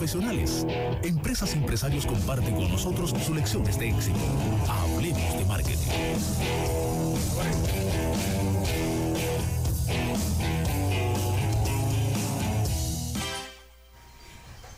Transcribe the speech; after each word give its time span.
profesionales. 0.00 0.66
Empresas 1.02 1.54
y 1.54 1.58
empresarios 1.58 2.06
comparten 2.06 2.54
con 2.54 2.70
nosotros 2.70 3.10
sus 3.10 3.36
lecciones 3.36 3.78
de 3.78 3.90
éxito. 3.90 4.18
Hablemos 4.66 5.38
de 5.38 5.44
marketing. 5.44 5.90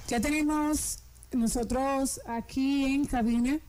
Ya 0.09 0.21
tenemos 0.21 0.99
nosotros 1.31 2.21
aquí 2.27 2.93
en 2.93 3.05
cabina 3.05 3.61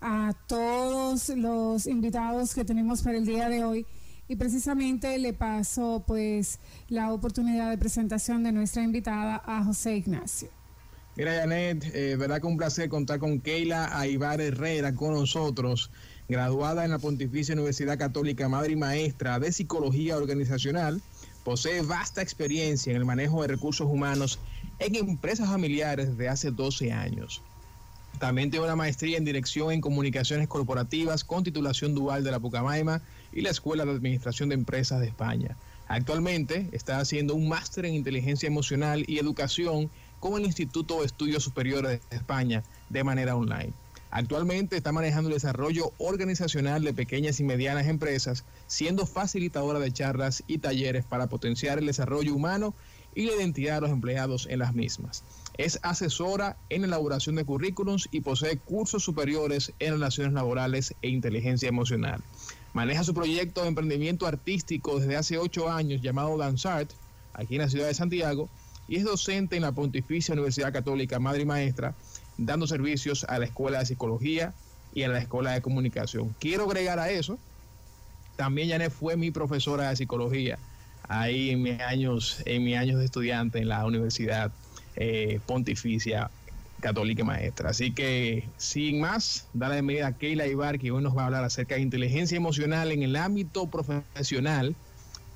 a 0.00 0.32
todos 0.46 1.28
los 1.30 1.88
invitados 1.88 2.54
que 2.54 2.64
tenemos 2.64 3.02
para 3.02 3.18
el 3.18 3.26
día 3.26 3.48
de 3.48 3.64
hoy 3.64 3.84
y 4.28 4.36
precisamente 4.36 5.18
le 5.18 5.32
paso 5.32 6.04
pues 6.06 6.60
la 6.88 7.12
oportunidad 7.12 7.70
de 7.70 7.78
presentación 7.78 8.44
de 8.44 8.52
nuestra 8.52 8.84
invitada 8.84 9.42
a 9.44 9.64
José 9.64 9.96
Ignacio. 9.96 10.63
Mira, 11.16 11.32
Janet, 11.32 11.94
eh, 11.94 12.16
verdad 12.16 12.40
que 12.40 12.48
un 12.48 12.56
placer 12.56 12.88
contar 12.88 13.20
con 13.20 13.40
Keila 13.40 13.96
Aibar 13.96 14.40
Herrera 14.40 14.94
con 14.96 15.14
nosotros, 15.14 15.92
graduada 16.28 16.84
en 16.84 16.90
la 16.90 16.98
Pontificia 16.98 17.54
Universidad 17.54 17.96
Católica, 17.96 18.48
madre 18.48 18.72
y 18.72 18.76
maestra 18.76 19.38
de 19.38 19.52
Psicología 19.52 20.16
Organizacional, 20.16 21.00
posee 21.44 21.82
vasta 21.82 22.20
experiencia 22.20 22.90
en 22.90 22.96
el 22.96 23.04
manejo 23.04 23.42
de 23.42 23.48
recursos 23.48 23.86
humanos 23.86 24.40
en 24.80 24.96
empresas 24.96 25.48
familiares 25.48 26.08
desde 26.08 26.28
hace 26.28 26.50
12 26.50 26.90
años. 26.90 27.42
También 28.18 28.50
tiene 28.50 28.66
una 28.66 28.74
maestría 28.74 29.16
en 29.16 29.24
Dirección 29.24 29.70
en 29.70 29.80
Comunicaciones 29.80 30.48
Corporativas 30.48 31.22
con 31.22 31.44
titulación 31.44 31.94
dual 31.94 32.24
de 32.24 32.32
la 32.32 32.40
Pucamaima 32.40 33.02
y 33.32 33.42
la 33.42 33.50
Escuela 33.50 33.84
de 33.84 33.92
Administración 33.92 34.48
de 34.48 34.56
Empresas 34.56 34.98
de 34.98 35.06
España. 35.06 35.56
Actualmente 35.86 36.68
está 36.72 36.98
haciendo 36.98 37.34
un 37.34 37.48
máster 37.48 37.84
en 37.86 37.94
Inteligencia 37.94 38.46
Emocional 38.46 39.04
y 39.06 39.18
Educación 39.18 39.90
con 40.24 40.40
el 40.40 40.46
Instituto 40.46 41.00
de 41.00 41.06
Estudios 41.06 41.42
Superiores 41.42 42.00
de 42.08 42.16
España 42.16 42.62
de 42.88 43.04
manera 43.04 43.36
online. 43.36 43.74
Actualmente 44.10 44.74
está 44.74 44.90
manejando 44.90 45.28
el 45.28 45.34
desarrollo 45.34 45.92
organizacional 45.98 46.82
de 46.82 46.94
pequeñas 46.94 47.40
y 47.40 47.44
medianas 47.44 47.88
empresas, 47.88 48.42
siendo 48.66 49.04
facilitadora 49.04 49.80
de 49.80 49.92
charlas 49.92 50.42
y 50.46 50.56
talleres 50.56 51.04
para 51.04 51.26
potenciar 51.26 51.76
el 51.76 51.84
desarrollo 51.84 52.34
humano 52.34 52.72
y 53.14 53.26
la 53.26 53.34
identidad 53.34 53.74
de 53.74 53.80
los 53.82 53.90
empleados 53.90 54.46
en 54.48 54.60
las 54.60 54.74
mismas. 54.74 55.24
Es 55.58 55.78
asesora 55.82 56.56
en 56.70 56.84
elaboración 56.84 57.34
de 57.34 57.44
currículums 57.44 58.08
y 58.10 58.22
posee 58.22 58.56
cursos 58.56 59.04
superiores 59.04 59.74
en 59.78 59.92
relaciones 59.92 60.32
laborales 60.32 60.94
e 61.02 61.10
inteligencia 61.10 61.68
emocional. 61.68 62.22
Maneja 62.72 63.04
su 63.04 63.12
proyecto 63.12 63.60
de 63.60 63.68
emprendimiento 63.68 64.26
artístico 64.26 65.00
desde 65.00 65.16
hace 65.16 65.36
ocho 65.36 65.70
años 65.70 66.00
llamado 66.00 66.38
Danzart, 66.38 66.90
aquí 67.34 67.56
en 67.56 67.60
la 67.60 67.68
ciudad 67.68 67.88
de 67.88 67.94
Santiago, 67.94 68.48
y 68.88 68.96
es 68.96 69.04
docente 69.04 69.56
en 69.56 69.62
la 69.62 69.72
Pontificia 69.72 70.32
Universidad 70.34 70.72
Católica 70.72 71.18
Madre 71.18 71.42
y 71.42 71.46
Maestra, 71.46 71.94
dando 72.36 72.66
servicios 72.66 73.24
a 73.24 73.38
la 73.38 73.46
Escuela 73.46 73.78
de 73.78 73.86
Psicología 73.86 74.54
y 74.94 75.02
a 75.02 75.08
la 75.08 75.18
Escuela 75.18 75.52
de 75.52 75.62
Comunicación. 75.62 76.34
Quiero 76.38 76.64
agregar 76.64 76.98
a 76.98 77.10
eso, 77.10 77.38
también 78.36 78.68
Janet 78.68 78.92
fue 78.92 79.16
mi 79.16 79.30
profesora 79.30 79.90
de 79.90 79.96
psicología 79.96 80.58
ahí 81.08 81.50
en 81.50 81.62
mis 81.62 81.80
años, 81.80 82.42
en 82.46 82.64
mis 82.64 82.76
años 82.76 82.98
de 82.98 83.04
estudiante 83.04 83.58
en 83.58 83.68
la 83.68 83.84
Universidad 83.84 84.52
eh, 84.96 85.40
Pontificia 85.46 86.30
Católica 86.80 87.22
y 87.22 87.24
Maestra. 87.24 87.70
Así 87.70 87.92
que, 87.92 88.48
sin 88.56 89.00
más, 89.00 89.48
dale 89.52 89.76
bienvenida 89.76 90.08
a 90.08 90.12
Keila 90.12 90.46
Ibar, 90.46 90.78
que 90.78 90.90
hoy 90.90 91.02
nos 91.02 91.16
va 91.16 91.22
a 91.22 91.26
hablar 91.26 91.44
acerca 91.44 91.76
de 91.76 91.80
inteligencia 91.80 92.36
emocional 92.36 92.92
en 92.92 93.02
el 93.02 93.16
ámbito 93.16 93.66
profesional. 93.68 94.74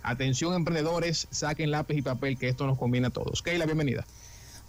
Atención, 0.08 0.54
emprendedores, 0.54 1.28
saquen 1.30 1.70
lápiz 1.70 1.98
y 1.98 2.02
papel, 2.02 2.38
que 2.38 2.48
esto 2.48 2.66
nos 2.66 2.78
conviene 2.78 3.08
a 3.08 3.10
todos. 3.10 3.42
Keila, 3.42 3.66
bienvenida. 3.66 4.06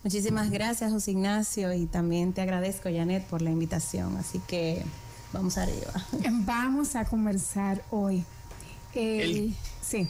Muchísimas 0.03 0.49
gracias, 0.49 0.91
José 0.91 1.11
Ignacio, 1.11 1.73
y 1.73 1.85
también 1.85 2.33
te 2.33 2.41
agradezco, 2.41 2.89
Janet, 2.93 3.25
por 3.25 3.41
la 3.41 3.49
invitación. 3.49 4.17
Así 4.17 4.39
que 4.47 4.83
vamos 5.31 5.57
arriba. 5.57 5.93
Vamos 6.45 6.97
a 6.97 7.05
conversar 7.05 7.81
hoy. 7.89 8.25
El, 8.93 9.55
sí. 9.81 10.09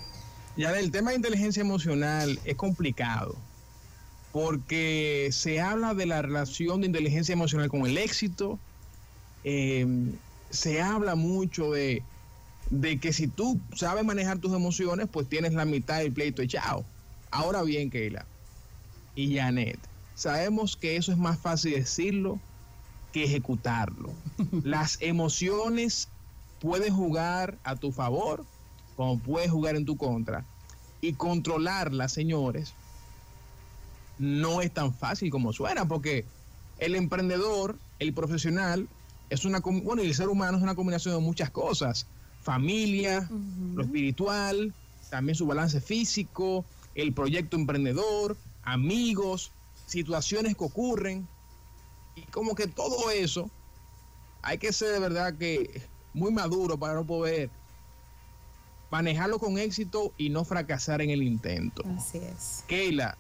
Ya 0.58 0.72
el 0.80 0.90
tema 0.90 1.12
de 1.12 1.18
inteligencia 1.18 1.62
emocional 1.62 2.40
es 2.44 2.56
complicado 2.56 3.36
porque 4.32 5.30
se 5.32 5.60
habla 5.60 5.94
de 5.94 6.08
la 6.08 6.24
relación 6.24 6.82
de 6.82 6.88
inteligencia 6.88 7.34
emocional 7.34 7.70
con 7.70 7.86
el 7.86 7.98
éxito, 7.98 8.58
eh, 9.44 9.86
se 10.50 10.82
habla 10.82 11.16
mucho 11.16 11.72
de, 11.72 12.04
de, 12.70 13.00
que 13.00 13.14
si 13.14 13.28
tú 13.28 13.60
sabes 13.76 14.04
manejar 14.04 14.40
tus 14.40 14.54
emociones, 14.54 15.08
pues 15.12 15.28
tienes 15.28 15.54
la 15.54 15.66
mitad 15.66 16.00
del 16.00 16.14
pleito 16.14 16.42
echado. 16.42 16.86
Ahora 17.32 17.64
bien, 17.64 17.90
Keila 17.90 18.26
y 19.16 19.36
Janet, 19.36 19.80
sabemos 20.16 20.76
que 20.76 20.96
eso 20.96 21.12
es 21.12 21.18
más 21.18 21.40
fácil 21.40 21.74
decirlo 21.74 22.40
que 23.12 23.24
ejecutarlo. 23.24 24.12
Las 24.64 25.02
emociones 25.02 26.10
pueden 26.60 26.94
jugar 26.94 27.58
a 27.64 27.76
tu 27.76 27.92
favor, 27.92 28.46
como 28.96 29.20
puedes 29.20 29.52
jugar 29.52 29.76
en 29.76 29.86
tu 29.86 29.98
contra. 29.98 30.46
Y 31.02 31.14
controlarlas, 31.14 32.12
señores, 32.12 32.74
no 34.18 34.62
es 34.62 34.72
tan 34.74 34.94
fácil 34.94 35.32
como 35.32 35.54
suena, 35.54 35.88
porque 35.88 36.26
el 36.78 36.96
emprendedor, 36.96 37.80
el 38.00 38.14
profesional, 38.14 38.88
es 39.30 39.46
una, 39.46 39.60
bueno, 39.60 40.04
y 40.04 40.08
el 40.08 40.16
ser 40.16 40.28
humano 40.28 40.58
es 40.58 40.64
una 40.64 40.76
combinación 40.76 41.16
de 41.16 41.22
muchas 41.22 41.50
cosas, 41.50 42.06
familia, 42.42 43.30
lo 43.74 43.84
espiritual, 43.84 44.74
también 45.10 45.36
su 45.36 45.46
balance 45.46 45.82
físico, 45.82 46.66
el 46.96 47.14
proyecto 47.14 47.58
emprendedor, 47.58 48.38
amigos, 48.64 49.52
situaciones 49.86 50.56
que 50.56 50.64
ocurren, 50.64 51.28
y 52.16 52.22
como 52.24 52.56
que 52.56 52.68
todo 52.68 53.12
eso 53.12 53.50
hay 54.42 54.58
que 54.58 54.74
ser 54.74 54.94
de 54.94 55.00
verdad 55.00 55.38
que 55.38 55.82
muy 56.14 56.32
maduro 56.32 56.78
para 56.78 56.94
no 56.96 57.06
poder 57.06 57.50
manejarlo 58.90 59.40
con 59.40 59.58
éxito 59.58 60.14
y 60.18 60.30
no 60.30 60.46
fracasar 60.46 61.02
en 61.02 61.10
el 61.10 61.22
intento. 61.24 61.84
Así 61.98 62.18
es. 62.18 62.64
Keila, 62.68 63.18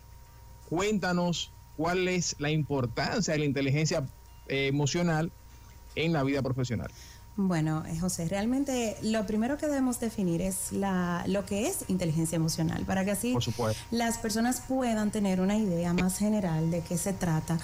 cuéntanos 0.69 1.51
cuál 1.77 2.07
es 2.07 2.35
la 2.39 2.49
importancia 2.49 3.33
de 3.33 3.39
la 3.39 3.45
inteligencia 3.45 4.05
eh, 4.47 4.67
emocional 4.67 5.31
en 5.95 6.13
la 6.13 6.23
vida 6.23 6.41
profesional. 6.41 6.89
Bueno, 7.41 7.85
eh, 7.87 7.97
José, 7.97 8.27
realmente 8.27 8.97
lo 9.01 9.25
primero 9.25 9.57
que 9.57 9.67
debemos 9.67 9.97
definir 10.01 10.41
es 10.41 10.73
la, 10.73 11.23
lo 11.25 11.45
que 11.45 11.67
es 11.67 11.85
inteligencia 11.87 12.35
emocional, 12.35 12.83
para 12.83 13.05
que 13.05 13.11
así 13.11 13.33
las 13.91 14.17
personas 14.17 14.61
puedan 14.67 15.09
tener 15.09 15.39
una 15.39 15.55
idea 15.55 15.93
más 15.93 16.17
general 16.17 16.69
de 16.69 16.81
qué 16.81 16.97
se 16.97 17.13
trata. 17.13 17.57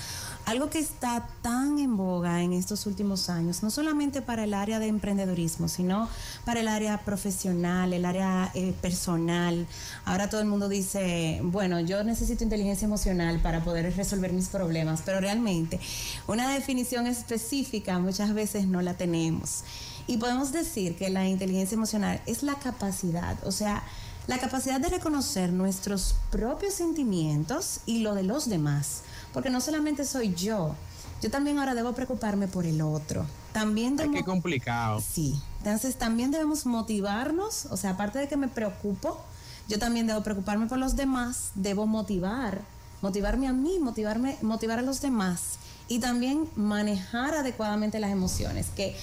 Algo 0.46 0.69
que 0.69 0.80
está 0.80 1.28
tan 1.41 1.78
en 1.80 1.97
boga 1.97 2.41
en 2.41 2.53
estos 2.53 2.86
últimos 2.86 3.30
años, 3.30 3.63
no 3.63 3.69
solamente 3.69 4.22
para 4.22 4.46
el 4.46 4.53
área 4.53 4.80
de 4.80 4.88
emprendedurismo, 4.88 5.68
sino 5.68 6.07
para 6.46 6.62
el 6.62 6.69
área 6.69 7.00
profesional, 7.00 7.92
el 7.92 8.06
área 8.06 8.52
eh, 8.53 8.74
personal. 8.81 9.68
Ahora 10.06 10.30
todo 10.30 10.40
el 10.40 10.47
mundo 10.47 10.69
dice, 10.69 11.42
bueno, 11.44 11.81
yo 11.81 12.02
necesito 12.06 12.46
inteligencia 12.46 12.86
emocional 12.86 13.42
para 13.42 13.62
poder 13.62 13.94
resolver 13.94 14.31
mis 14.31 14.47
problemas, 14.47 15.02
pero 15.03 15.19
realmente 15.19 15.81
una 16.28 16.50
definición 16.53 17.07
específica 17.07 18.00
muchas 18.00 18.34
veces 18.34 18.68
no 18.68 18.81
la 18.81 18.94
tenemos. 18.94 19.65
Y 20.08 20.18
podemos 20.18 20.52
decir 20.52 20.96
que 20.96 21.09
la 21.09 21.28
inteligencia 21.28 21.76
emocional 21.76 22.22
es 22.26 22.44
la 22.44 22.56
capacidad, 22.56 23.38
o 23.46 23.52
sea, 23.52 23.84
la 24.28 24.40
capacidad 24.40 24.80
de 24.80 24.90
reconocer 24.90 25.52
nuestros 25.52 26.16
propios 26.31 26.74
sentimientos 26.74 27.80
y 27.86 28.00
lo 28.00 28.16
de 28.16 28.24
los 28.24 28.50
demás. 28.50 29.02
Porque 29.34 29.50
no 29.50 29.62
solamente 29.62 30.06
soy 30.06 30.34
yo, 30.34 30.75
yo 31.22 31.31
también 31.31 31.58
ahora 31.59 31.74
debo 31.74 31.94
preocuparme 31.94 32.48
por 32.48 32.66
el 32.66 32.81
otro. 32.81 33.25
También 33.52 34.00
Ay, 34.00 34.12
qué 34.12 34.24
complicado. 34.24 35.02
Sí. 35.02 35.40
Entonces 35.59 35.96
también 35.96 36.31
debemos 36.31 36.66
motivarnos, 36.66 37.68
o 37.68 37.78
sea, 37.78 37.92
aparte 37.92 38.20
de 38.20 38.28
que 38.28 38.38
me 38.38 38.48
preocupo, 38.48 39.20
yo 39.68 39.80
también 39.80 40.08
debo 40.08 40.22
preocuparme 40.22 40.68
por 40.68 40.78
los 40.78 40.95
demás, 40.95 41.51
debo 41.56 41.88
motivar, 41.88 42.62
motivarme 43.01 43.48
a 43.48 43.54
mí, 43.54 43.80
motivarme, 43.80 44.38
motivar 44.42 44.80
a 44.80 44.84
los 44.84 45.01
demás 45.01 45.57
y 45.88 46.00
también 46.00 46.48
manejar 46.56 47.36
adecuadamente 47.36 48.00
las 48.00 48.12
emociones, 48.12 48.68
que 48.76 48.96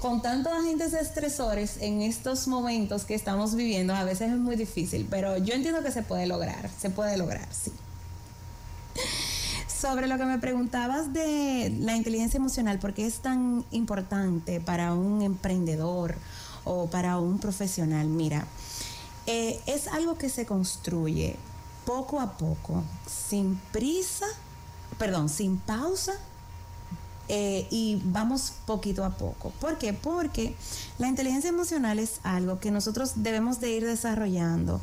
con 0.00 0.22
tantos 0.22 0.52
agentes 0.52 0.94
estresores 0.94 1.76
en 1.80 2.00
estos 2.00 2.48
momentos 2.48 3.04
que 3.04 3.14
estamos 3.14 3.54
viviendo 3.54 3.94
a 3.94 4.04
veces 4.04 4.32
es 4.32 4.38
muy 4.38 4.56
difícil, 4.56 5.06
pero 5.10 5.36
yo 5.36 5.54
entiendo 5.54 5.82
que 5.82 5.90
se 5.90 6.02
puede 6.02 6.26
lograr, 6.26 6.70
se 6.78 6.90
puede 6.90 7.16
lograr, 7.16 7.46
sí. 7.52 7.72
Sobre 9.68 10.06
lo 10.06 10.16
que 10.16 10.24
me 10.24 10.38
preguntabas 10.38 11.12
de 11.12 11.72
la 11.80 11.96
inteligencia 11.96 12.38
emocional, 12.38 12.78
¿por 12.78 12.94
qué 12.94 13.06
es 13.06 13.20
tan 13.20 13.64
importante 13.70 14.60
para 14.60 14.94
un 14.94 15.22
emprendedor 15.22 16.16
o 16.64 16.86
para 16.86 17.18
un 17.18 17.38
profesional? 17.38 18.08
Mira, 18.08 18.46
eh, 19.26 19.60
es 19.66 19.86
algo 19.88 20.16
que 20.16 20.30
se 20.30 20.46
construye 20.46 21.36
poco 21.84 22.20
a 22.20 22.36
poco, 22.38 22.82
sin 23.06 23.56
prisa 23.72 24.26
perdón, 24.98 25.28
sin 25.28 25.58
pausa 25.58 26.12
eh, 27.28 27.66
y 27.70 28.00
vamos 28.04 28.52
poquito 28.66 29.04
a 29.04 29.10
poco. 29.10 29.50
¿Por 29.60 29.78
qué? 29.78 29.92
Porque 29.92 30.54
la 30.98 31.08
inteligencia 31.08 31.50
emocional 31.50 31.98
es 31.98 32.20
algo 32.22 32.58
que 32.58 32.70
nosotros 32.70 33.12
debemos 33.16 33.60
de 33.60 33.70
ir 33.70 33.84
desarrollando 33.84 34.80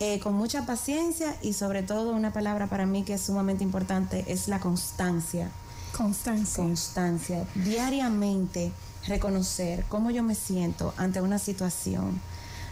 eh, 0.00 0.20
con 0.20 0.34
mucha 0.34 0.64
paciencia 0.64 1.34
y 1.42 1.54
sobre 1.54 1.82
todo 1.82 2.12
una 2.12 2.32
palabra 2.32 2.68
para 2.68 2.86
mí 2.86 3.02
que 3.02 3.14
es 3.14 3.22
sumamente 3.22 3.64
importante 3.64 4.24
es 4.28 4.48
la 4.48 4.60
constancia. 4.60 5.50
Constancia. 5.96 6.62
Constancia. 6.62 7.46
Diariamente 7.54 8.70
reconocer 9.06 9.84
cómo 9.88 10.10
yo 10.10 10.22
me 10.22 10.34
siento 10.34 10.94
ante 10.98 11.20
una 11.20 11.38
situación, 11.38 12.20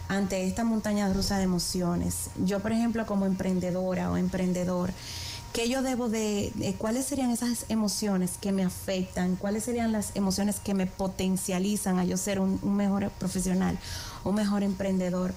ante 0.07 0.47
esta 0.47 0.63
montaña 0.63 1.11
rusa 1.11 1.37
de 1.37 1.43
emociones. 1.43 2.29
Yo, 2.45 2.59
por 2.59 2.71
ejemplo, 2.71 3.05
como 3.05 3.25
emprendedora 3.25 4.11
o 4.11 4.15
emprendedor, 4.15 4.91
¿qué 5.57 5.67
yo 5.67 5.81
debo 5.81 6.07
de, 6.07 6.75
cuáles 6.77 7.07
serían 7.07 7.31
esas 7.31 7.65
emociones 7.67 8.37
que 8.39 8.51
me 8.51 8.63
afectan? 8.63 9.35
¿Cuáles 9.37 9.63
serían 9.63 9.91
las 9.91 10.15
emociones 10.15 10.59
que 10.59 10.75
me 10.75 10.85
potencializan 10.85 11.97
a 11.97 12.05
yo 12.05 12.15
ser 12.15 12.39
un, 12.39 12.59
un 12.61 12.75
mejor 12.75 13.09
profesional, 13.17 13.75
un 14.23 14.35
mejor 14.35 14.61
emprendedor? 14.61 15.33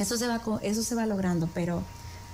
Eso 0.00 0.16
se 0.16 0.26
va, 0.26 0.42
eso 0.62 0.82
se 0.82 0.94
va 0.96 1.06
logrando, 1.06 1.48
pero 1.54 1.84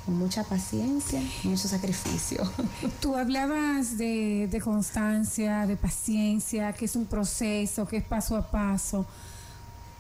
con 0.07 0.17
mucha 0.17 0.45
paciencia, 0.45 1.21
mucho 1.43 1.69
sacrificio. 1.69 2.51
Tú 3.03 3.15
hablabas 3.17 3.99
de, 3.99 4.49
de, 4.51 4.61
constancia, 4.63 5.67
de 5.67 5.77
paciencia, 5.77 6.73
que 6.73 6.87
es 6.87 6.97
un 6.97 7.05
proceso, 7.05 7.87
que 7.87 7.99
es 7.99 8.05
paso 8.05 8.35
a 8.35 8.51
paso. 8.51 9.05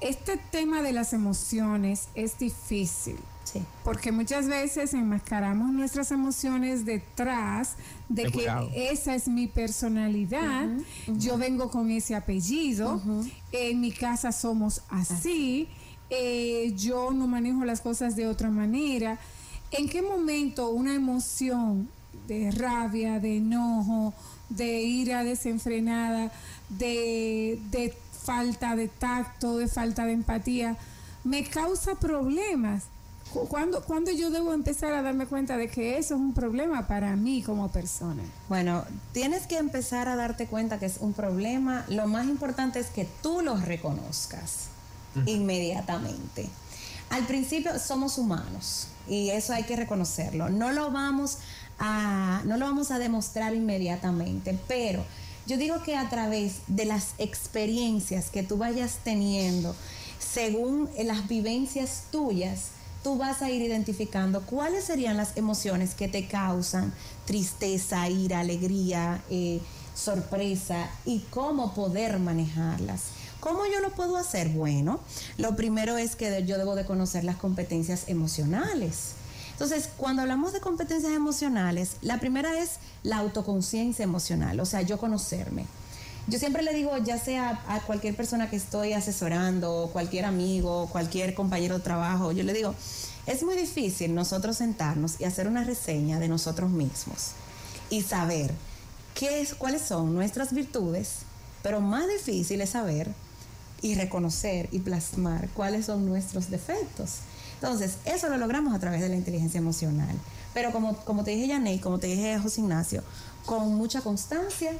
Este 0.00 0.38
tema 0.38 0.80
de 0.80 0.94
las 0.94 1.12
emociones 1.12 2.08
es 2.14 2.38
difícil. 2.38 3.18
Sí. 3.44 3.62
Porque 3.84 4.10
muchas 4.10 4.48
veces 4.48 4.94
enmascaramos 4.94 5.70
nuestras 5.70 6.10
emociones 6.10 6.84
detrás 6.84 7.76
de, 8.08 8.24
que 8.24 8.90
esa 8.90 9.14
es 9.14 9.28
mi 9.28 9.46
personalidad, 9.46 10.68
yo 11.06 11.36
vengo 11.36 11.70
con 11.70 11.90
ese 11.90 12.14
apellido, 12.14 13.00
en 13.52 13.80
mi 13.80 13.92
casa 13.92 14.32
somos 14.32 14.82
así. 14.88 15.68
Eh, 16.10 16.74
yo 16.76 17.10
no 17.12 17.26
manejo 17.26 17.64
las 17.64 17.80
cosas 17.80 18.14
de 18.16 18.26
otra 18.26 18.50
manera. 18.50 19.18
¿En 19.70 19.88
qué 19.88 20.02
momento 20.02 20.68
una 20.68 20.94
emoción 20.94 21.88
de 22.28 22.50
rabia, 22.50 23.18
de 23.20 23.38
enojo, 23.38 24.14
de 24.48 24.82
ira 24.82 25.24
desenfrenada, 25.24 26.30
de, 26.68 27.58
de 27.70 27.94
falta 28.22 28.76
de 28.76 28.88
tacto, 28.88 29.58
de 29.58 29.68
falta 29.68 30.06
de 30.06 30.12
empatía, 30.12 30.76
me 31.24 31.44
causa 31.44 31.94
problemas? 31.96 32.84
¿Cuándo, 33.48 33.82
¿Cuándo, 33.82 34.12
yo 34.12 34.30
debo 34.30 34.52
empezar 34.52 34.94
a 34.94 35.02
darme 35.02 35.26
cuenta 35.26 35.56
de 35.56 35.68
que 35.68 35.98
eso 35.98 36.14
es 36.14 36.20
un 36.20 36.34
problema 36.34 36.86
para 36.86 37.16
mí 37.16 37.42
como 37.42 37.68
persona? 37.70 38.22
Bueno, 38.48 38.84
tienes 39.12 39.46
que 39.46 39.58
empezar 39.58 40.08
a 40.08 40.14
darte 40.14 40.46
cuenta 40.46 40.78
que 40.78 40.86
es 40.86 40.98
un 41.00 41.12
problema. 41.12 41.84
Lo 41.88 42.06
más 42.06 42.26
importante 42.26 42.78
es 42.78 42.86
que 42.86 43.08
tú 43.22 43.40
lo 43.40 43.56
reconozcas 43.56 44.68
inmediatamente. 45.26 46.48
Al 47.10 47.26
principio 47.26 47.78
somos 47.78 48.18
humanos 48.18 48.88
y 49.08 49.30
eso 49.30 49.52
hay 49.52 49.64
que 49.64 49.76
reconocerlo. 49.76 50.48
No 50.48 50.72
lo 50.72 50.90
vamos 50.90 51.38
a, 51.78 52.42
no 52.44 52.56
lo 52.56 52.66
vamos 52.66 52.90
a 52.90 52.98
demostrar 52.98 53.54
inmediatamente, 53.54 54.58
pero 54.68 55.04
yo 55.46 55.56
digo 55.56 55.82
que 55.82 55.96
a 55.96 56.08
través 56.08 56.60
de 56.68 56.84
las 56.84 57.14
experiencias 57.18 58.30
que 58.30 58.42
tú 58.42 58.56
vayas 58.56 58.98
teniendo, 59.04 59.74
según 60.18 60.88
las 61.04 61.28
vivencias 61.28 62.04
tuyas, 62.10 62.70
tú 63.04 63.18
vas 63.18 63.42
a 63.42 63.50
ir 63.50 63.62
identificando 63.62 64.40
cuáles 64.40 64.84
serían 64.84 65.16
las 65.18 65.36
emociones 65.36 65.94
que 65.94 66.08
te 66.08 66.26
causan 66.26 66.92
tristeza, 67.26 68.08
ira, 68.08 68.40
alegría, 68.40 69.22
eh, 69.30 69.60
sorpresa 69.94 70.88
y 71.04 71.20
cómo 71.30 71.74
poder 71.74 72.18
manejarlas. 72.18 73.02
¿Cómo 73.40 73.66
yo 73.66 73.80
lo 73.80 73.90
puedo 73.90 74.16
hacer? 74.16 74.48
Bueno, 74.48 75.00
lo 75.36 75.54
primero 75.54 75.98
es 75.98 76.16
que 76.16 76.44
yo 76.46 76.56
debo 76.56 76.74
de 76.74 76.86
conocer 76.86 77.24
las 77.24 77.36
competencias 77.36 78.04
emocionales. 78.08 79.12
Entonces, 79.52 79.90
cuando 79.98 80.22
hablamos 80.22 80.54
de 80.54 80.60
competencias 80.60 81.12
emocionales, 81.12 81.98
la 82.00 82.18
primera 82.18 82.58
es 82.58 82.78
la 83.02 83.18
autoconciencia 83.18 84.02
emocional, 84.02 84.58
o 84.60 84.64
sea, 84.64 84.80
yo 84.80 84.98
conocerme. 84.98 85.66
Yo 86.26 86.38
siempre 86.38 86.62
le 86.62 86.72
digo, 86.72 86.96
ya 86.98 87.18
sea 87.18 87.62
a 87.68 87.80
cualquier 87.80 88.16
persona 88.16 88.48
que 88.48 88.56
estoy 88.56 88.94
asesorando, 88.94 89.90
cualquier 89.92 90.24
amigo, 90.24 90.88
cualquier 90.90 91.34
compañero 91.34 91.76
de 91.76 91.84
trabajo, 91.84 92.32
yo 92.32 92.44
le 92.44 92.54
digo, 92.54 92.74
es 93.26 93.42
muy 93.42 93.56
difícil 93.56 94.14
nosotros 94.14 94.56
sentarnos 94.56 95.20
y 95.20 95.24
hacer 95.24 95.48
una 95.48 95.64
reseña 95.64 96.18
de 96.18 96.28
nosotros 96.28 96.70
mismos 96.70 97.32
y 97.90 98.00
saber 98.02 98.54
qué 99.14 99.42
es, 99.42 99.54
cuáles 99.54 99.82
son 99.82 100.14
nuestras 100.14 100.54
virtudes, 100.54 101.18
pero 101.62 101.82
más 101.82 102.08
difícil 102.08 102.62
es 102.62 102.70
saber 102.70 103.10
y 103.82 103.94
reconocer 103.94 104.70
y 104.72 104.78
plasmar 104.78 105.50
cuáles 105.50 105.86
son 105.86 106.06
nuestros 106.06 106.50
defectos. 106.50 107.18
Entonces, 107.56 107.96
eso 108.06 108.28
lo 108.30 108.38
logramos 108.38 108.74
a 108.74 108.78
través 108.78 109.02
de 109.02 109.10
la 109.10 109.16
inteligencia 109.16 109.58
emocional. 109.58 110.16
Pero 110.54 110.72
como, 110.72 110.96
como 111.04 111.22
te 111.22 111.32
dije 111.32 111.52
Janey, 111.52 111.80
como 111.80 111.98
te 111.98 112.06
dije 112.06 112.38
José 112.38 112.62
Ignacio, 112.62 113.02
con 113.44 113.74
mucha 113.74 114.00
constancia 114.00 114.72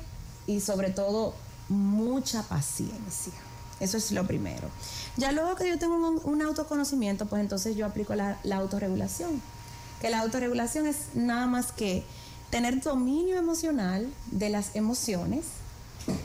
y 0.47 0.61
sobre 0.61 0.91
todo 0.91 1.35
mucha 1.69 2.43
paciencia. 2.43 3.33
Eso 3.81 3.97
es 3.97 4.13
lo 4.13 4.27
primero. 4.27 4.69
Ya 5.17 5.33
luego 5.33 5.57
que 5.57 5.69
yo 5.69 5.79
tengo 5.79 5.97
un, 5.97 6.43
autoconocimiento, 6.43 7.27
pues 7.27 7.41
entonces 7.41 7.77
yo 7.77 7.87
aplico 7.87 8.15
la, 8.15 8.39
la, 8.45 8.57
autorregulación. 8.57 9.43
Que 10.01 10.11
la 10.11 10.21
autorregulación 10.21 10.87
es 10.87 11.15
nada 11.15 11.47
más 11.47 11.73
que 11.73 12.05
tener 12.51 12.81
dominio 12.81 13.37
emocional 13.37 14.13
de 14.31 14.49
las 14.49 14.77
emociones 14.77 15.45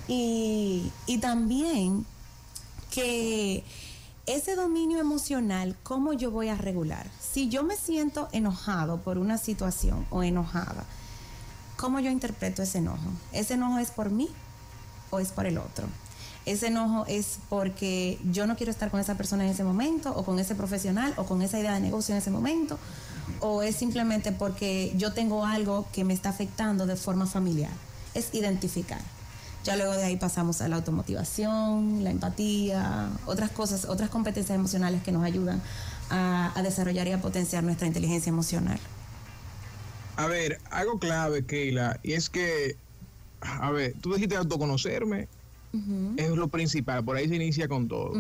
y, 0.08 0.92
y 1.08 1.18
también 1.20 2.06
que 2.92 3.64
ese 4.26 4.56
dominio 4.56 5.00
emocional, 5.00 5.76
¿cómo 5.82 6.14
yo 6.14 6.30
voy 6.30 6.50
a 6.50 6.56
regular? 6.56 7.10
Si 7.20 7.50
yo 7.50 7.64
me 7.64 7.76
siento 7.76 8.30
enojado 8.32 9.02
por 9.02 9.18
una 9.18 9.38
situación 9.38 10.06
o 10.12 10.22
enojada, 10.22 10.86
¿cómo 11.80 12.02
yo 12.02 12.12
interpreto 12.12 12.62
ese 12.62 12.80
enojo? 12.80 13.10
¿Ese 13.32 13.54
enojo 13.54 13.80
es 13.80 13.92
por 13.92 14.12
mí 14.12 14.28
o 15.12 15.20
es 15.20 15.32
por 15.32 15.46
el 15.46 15.58
otro? 15.58 15.88
Ese 16.46 16.68
enojo 16.68 17.06
es 17.08 17.40
porque 17.48 18.20
yo 18.32 18.48
no 18.48 18.58
quiero 18.58 18.72
estar 18.72 18.92
con 18.92 19.00
esa 19.00 19.16
persona 19.16 19.46
en 19.46 19.52
ese 19.52 19.64
momento, 19.64 20.12
o 20.16 20.24
con 20.24 20.40
ese 20.40 20.56
profesional, 20.56 21.14
o 21.16 21.26
con 21.26 21.42
esa 21.42 21.60
idea 21.60 21.74
de 21.74 21.80
negocio 21.80 22.14
en 22.14 22.20
ese 22.20 22.32
momento, 22.32 22.78
o 23.40 23.62
es 23.62 23.76
simplemente 23.76 24.32
porque 24.32 24.94
yo 24.98 25.14
tengo 25.14 25.46
algo 25.46 25.86
que 25.94 26.04
me 26.04 26.14
está 26.14 26.30
afectando 26.30 26.86
de 26.86 26.96
forma 26.96 27.26
familiar. 27.26 27.72
Es 28.14 28.34
identificar. 28.34 29.00
Ya 29.64 29.76
luego 29.76 29.94
de 29.94 30.04
ahí 30.04 30.18
pasamos 30.18 30.62
a 30.62 30.68
la 30.68 30.78
automotivación, 30.78 32.04
la 32.04 32.10
empatía, 32.10 33.10
otras 33.26 33.52
cosas, 33.52 33.86
otras 33.86 34.10
competencias 34.10 34.56
emocionales 34.56 35.04
que 35.04 35.12
nos 35.12 35.24
ayudan 35.24 35.62
a, 36.10 36.60
desarrollar 36.64 37.08
y 37.08 37.12
a 37.12 37.22
potenciar 37.22 37.64
nuestra 37.64 37.88
inteligencia 37.88 38.30
emocional. 38.30 38.80
A 40.20 40.28
ver, 40.28 40.60
algo 40.70 41.00
clave, 41.00 41.46
Keila, 41.46 41.98
y 42.04 42.12
es 42.12 42.30
que, 42.30 42.76
a 43.40 43.72
ver, 43.72 43.96
tú 44.02 44.14
dijiste 44.14 44.36
autoconocerme, 44.36 45.30
es 46.18 46.30
lo 46.32 46.50
principal, 46.50 47.06
por 47.06 47.16
ahí 47.16 47.30
se 47.30 47.38
inicia 47.38 47.70
con 47.70 47.88
todo. 47.88 48.12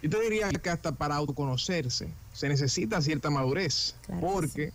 Yo 0.00 0.10
te 0.10 0.20
diría 0.20 0.48
que 0.50 0.70
hasta 0.70 0.92
para 0.92 1.16
autoconocerse 1.16 2.08
se 2.32 2.48
necesita 2.48 3.02
cierta 3.02 3.30
madurez, 3.30 3.96
porque 4.20 4.72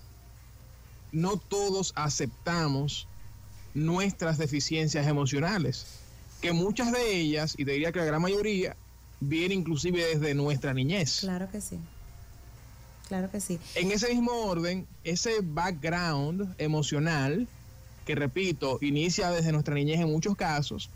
no 1.13 1.37
todos 1.37 1.93
aceptamos 1.95 3.07
nuestras 3.73 4.37
deficiencias 4.37 5.07
emocionales, 5.07 5.85
que 6.41 6.51
muchas 6.51 6.91
de 6.91 7.15
ellas, 7.15 7.55
y 7.57 7.63
te 7.63 7.71
diría 7.71 7.93
que 7.93 7.99
la 7.99 8.05
gran 8.05 8.21
mayoría, 8.21 8.75
vienen 9.21 9.59
inclusive 9.59 10.03
desde 10.07 10.33
nuestra 10.35 10.73
niñez. 10.73 11.21
Claro 11.21 11.49
que 11.49 11.61
sí. 11.61 11.79
Claro 13.07 13.29
que 13.31 13.39
sí. 13.39 13.59
En 13.75 13.91
ese 13.91 14.09
mismo 14.09 14.31
orden, 14.31 14.85
ese 15.03 15.39
background 15.41 16.53
emocional, 16.57 17.47
que 18.05 18.15
repito, 18.15 18.77
inicia 18.81 19.31
desde 19.31 19.51
nuestra 19.51 19.75
niñez 19.75 19.99
en 19.99 20.09
muchos 20.09 20.35
casos, 20.35 20.89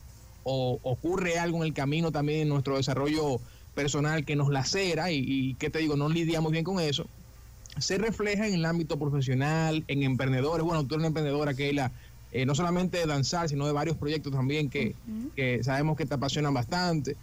o 0.44 0.80
ocurre 0.84 1.38
algo 1.38 1.58
en 1.58 1.64
el 1.64 1.74
camino 1.74 2.12
también 2.12 2.42
en 2.42 2.50
nuestro 2.50 2.78
desarrollo 2.78 3.40
personal 3.76 4.26
que 4.26 4.36
nos 4.36 4.50
lacera 4.50 5.12
y, 5.12 5.24
y 5.26 5.54
que 5.56 5.70
te 5.70 5.80
digo, 5.80 5.96
no 5.96 6.10
lidiamos 6.10 6.52
bien 6.52 6.64
con 6.64 6.80
eso, 6.80 7.06
se 7.80 7.98
refleja 7.98 8.48
en 8.48 8.56
el 8.56 8.66
ámbito 8.66 8.98
profesional, 9.00 9.84
en 9.88 10.04
emprendedores. 10.04 10.66
Bueno, 10.66 10.86
tú 10.86 10.96
eres 10.96 11.00
una 11.00 11.08
emprendedora, 11.08 11.54
Keila, 11.54 11.92
eh, 12.32 12.46
no 12.46 12.56
solamente 12.56 12.98
de 12.98 13.06
danzar, 13.06 13.50
sino 13.50 13.66
de 13.66 13.72
varios 13.72 13.98
proyectos 13.98 14.34
también 14.34 14.70
que, 14.70 14.96
sabemos 15.64 15.98
que 15.98 16.06
te 16.06 16.14
apasionan 16.14 16.54
bastante. 16.54 17.16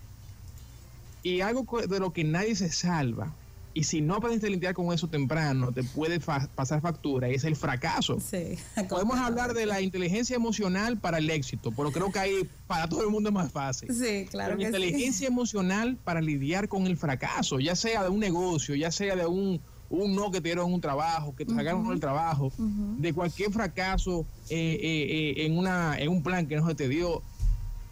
Y 1.22 1.40
algo 1.40 1.66
de 1.86 2.00
lo 2.00 2.12
que 2.12 2.24
nadie 2.24 2.54
se 2.56 2.70
salva, 2.70 3.32
y 3.74 3.84
si 3.84 4.00
no 4.00 4.20
puedes 4.20 4.42
lidiar 4.42 4.74
con 4.74 4.92
eso 4.92 5.08
temprano, 5.08 5.72
te 5.72 5.84
puede 5.84 6.20
pasar 6.20 6.80
factura, 6.80 7.30
y 7.30 7.34
es 7.34 7.44
el 7.44 7.56
fracaso. 7.56 8.18
Podemos 8.88 9.18
hablar 9.18 9.54
de 9.54 9.66
la 9.66 9.80
inteligencia 9.80 10.36
emocional 10.36 10.98
para 10.98 11.18
el 11.18 11.30
éxito, 11.30 11.72
pero 11.72 11.92
creo 11.92 12.10
que 12.10 12.18
ahí 12.18 12.48
para 12.66 12.88
todo 12.88 13.02
el 13.02 13.10
mundo 13.10 13.28
es 13.28 13.34
más 13.34 13.52
fácil. 13.52 13.92
Sí, 13.94 14.26
claro. 14.30 14.56
La 14.56 14.66
inteligencia 14.66 15.26
emocional 15.28 15.96
para 15.96 16.20
lidiar 16.20 16.68
con 16.68 16.86
el 16.86 16.96
fracaso, 16.96 17.60
ya 17.60 17.76
sea 17.76 18.02
de 18.02 18.08
un 18.08 18.20
negocio, 18.20 18.74
ya 18.74 18.90
sea 18.90 19.16
de 19.16 19.26
un 19.26 19.60
un 19.90 20.14
no 20.14 20.30
que 20.30 20.40
te 20.40 20.48
dieron 20.48 20.72
un 20.72 20.80
trabajo, 20.80 21.34
que 21.34 21.44
te 21.44 21.54
sacaron 21.54 21.90
el 21.92 22.00
trabajo, 22.00 22.52
de 22.58 23.12
cualquier 23.12 23.50
fracaso 23.50 24.26
eh, 24.50 24.78
eh, 24.82 25.34
eh, 25.40 25.46
en, 25.46 25.56
una, 25.56 25.98
en 25.98 26.08
un 26.10 26.22
plan 26.22 26.46
que 26.46 26.56
no 26.56 26.66
se 26.68 26.74
te 26.74 26.88
dio. 26.88 27.22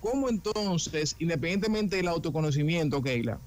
¿Cómo 0.00 0.28
entonces, 0.28 1.16
independientemente 1.18 1.96
del 1.96 2.08
autoconocimiento, 2.08 3.02
Keila, 3.02 3.40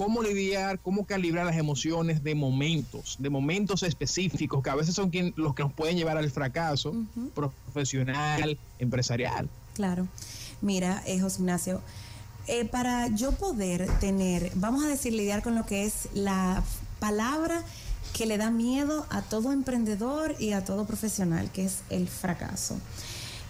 cómo 0.00 0.22
lidiar, 0.22 0.78
cómo 0.78 1.04
calibrar 1.04 1.44
las 1.44 1.58
emociones 1.58 2.24
de 2.24 2.34
momentos, 2.34 3.16
de 3.18 3.28
momentos 3.28 3.82
específicos 3.82 4.62
que 4.62 4.70
a 4.70 4.74
veces 4.74 4.94
son 4.94 5.10
quien, 5.10 5.34
los 5.36 5.54
que 5.54 5.62
nos 5.62 5.74
pueden 5.74 5.98
llevar 5.98 6.16
al 6.16 6.30
fracaso 6.30 6.94
profesional, 7.34 8.58
empresarial. 8.78 9.50
Claro. 9.74 10.08
Mira, 10.62 11.02
eh, 11.04 11.20
José 11.20 11.40
Ignacio, 11.40 11.82
eh, 12.46 12.64
para 12.64 13.08
yo 13.08 13.32
poder 13.32 13.90
tener, 13.98 14.50
vamos 14.54 14.86
a 14.86 14.88
decir, 14.88 15.12
lidiar 15.12 15.42
con 15.42 15.54
lo 15.54 15.66
que 15.66 15.84
es 15.84 16.08
la 16.14 16.62
palabra 16.98 17.62
que 18.14 18.24
le 18.24 18.38
da 18.38 18.50
miedo 18.50 19.04
a 19.10 19.20
todo 19.20 19.52
emprendedor 19.52 20.34
y 20.38 20.52
a 20.52 20.64
todo 20.64 20.86
profesional, 20.86 21.52
que 21.52 21.66
es 21.66 21.80
el 21.90 22.08
fracaso. 22.08 22.78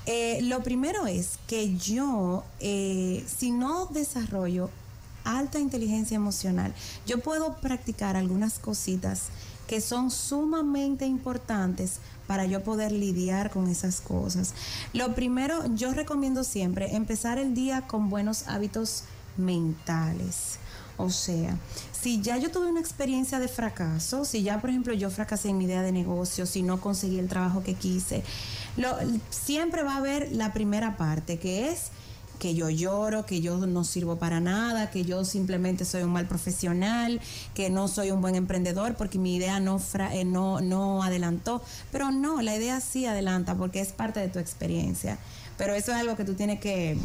Eh, 0.07 0.41
lo 0.43 0.65
primero 0.65 1.07
es 1.07 1.39
que 1.47 1.77
yo, 1.77 2.43
eh, 2.59 3.25
si 3.29 3.53
no 3.53 3.87
desarrollo 3.87 4.69
alta 5.25 5.59
inteligencia 5.59 6.15
emocional, 6.15 6.75
yo 7.07 7.21
puedo 7.21 7.55
practicar 7.57 8.17
algunas 8.17 8.59
cositas 8.59 9.29
que 9.67 9.81
son 9.81 10.11
sumamente 10.11 11.07
importantes 11.07 12.01
para 12.27 12.45
yo 12.45 12.65
poder 12.65 12.91
lidiar 12.91 13.51
con 13.51 13.69
esas 13.69 14.01
cosas. 14.01 14.53
Lo 14.93 15.15
primero, 15.15 15.63
yo 15.75 15.93
recomiendo 15.93 16.43
siempre 16.43 16.97
empezar 16.97 17.39
el 17.39 17.55
día 17.55 17.83
con 17.83 18.11
buenos 18.11 18.49
hábitos 18.49 19.05
mentales. 19.37 20.59
O 20.97 21.09
sea, 21.09 21.57
si 21.93 22.21
ya 22.21 22.37
yo 22.37 22.51
tuve 22.51 22.67
una 22.67 22.81
experiencia 22.81 23.39
de 23.39 23.49
fracaso, 23.49 24.25
si 24.25 24.43
ya 24.43 24.61
por 24.61 24.71
ejemplo 24.71 24.93
yo 24.93 25.09
fracasé 25.09 25.49
en 25.49 25.59
mi 25.59 25.65
idea 25.65 25.83
de 25.83 25.93
negocio, 25.93 26.47
si 26.47 26.63
no 26.63 26.81
conseguí 26.81 27.19
el 27.19 27.29
trabajo 27.29 27.63
que 27.63 27.75
quise, 27.75 28.23
lo, 28.77 28.97
siempre 29.31 29.83
va 29.83 29.95
a 29.95 29.99
haber 29.99 30.33
la 30.33 30.53
primera 30.53 30.97
parte 30.97 31.39
que 31.39 31.71
es 31.71 31.91
que 32.41 32.55
yo 32.55 32.69
lloro, 32.71 33.25
que 33.25 33.41
yo 33.41 33.65
no 33.67 33.85
sirvo 33.85 34.17
para 34.17 34.41
nada, 34.41 34.91
que 34.91 35.05
yo 35.05 35.25
simplemente 35.25 35.85
soy 35.85 36.03
un 36.03 36.11
mal 36.11 36.27
profesional, 36.27 37.21
que 37.55 37.71
no 37.71 37.87
soy 37.87 38.11
un 38.11 38.21
buen 38.21 38.35
emprendedor 38.35 38.97
porque 38.97 39.19
mi 39.21 39.37
idea 39.37 39.61
no, 39.61 39.81
eh, 40.11 40.25
no, 40.25 40.61
no 40.61 41.05
adelantó. 41.05 41.63
Pero 41.93 42.11
no, 42.11 42.43
la 42.43 42.57
idea 42.57 42.81
sí 42.81 43.07
adelanta 43.07 43.55
porque 43.55 43.81
es 43.81 43.93
parte 43.93 44.19
de 44.19 44.29
tu 44.29 44.41
experiencia. 44.41 45.19
Pero 45.57 45.75
eso 45.75 45.93
es 45.93 45.99
algo 45.99 46.17
que 46.17 46.25
tú 46.25 46.35
tienes 46.35 46.59
que 46.59 46.99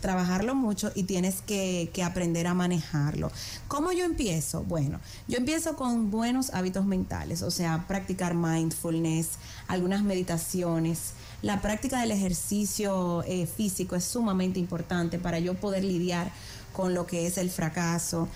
trabajarlo 0.00 0.54
mucho 0.54 0.90
y 0.94 1.04
tienes 1.04 1.42
que, 1.42 1.90
aprender 2.04 2.46
a 2.46 2.54
manejarlo. 2.54 3.30
¿Cómo 3.68 3.92
yo 3.92 4.04
empiezo? 4.04 4.64
Bueno, 4.64 5.00
yo 5.28 5.36
empiezo 5.36 5.76
con 5.76 6.10
buenos 6.10 6.50
hábitos 6.54 6.86
mentales, 6.86 7.42
o 7.42 7.50
sea, 7.50 7.84
practicar 7.86 8.34
mindfulness, 8.34 9.32
algunas 9.68 10.02
meditaciones. 10.02 11.12
La 11.42 11.60
práctica 11.62 12.00
del 12.00 12.10
ejercicio 12.10 13.22
eh, 13.24 13.46
físico 13.46 13.96
es 13.96 14.04
sumamente 14.04 14.58
importante 14.58 15.18
para 15.18 15.38
yo 15.38 15.54
poder 15.54 15.84
lidiar 15.84 16.30
con 16.72 16.94
lo 16.94 17.06
que 17.06 17.26
es 17.26 17.38
el 17.38 17.50
fracaso 17.50 18.28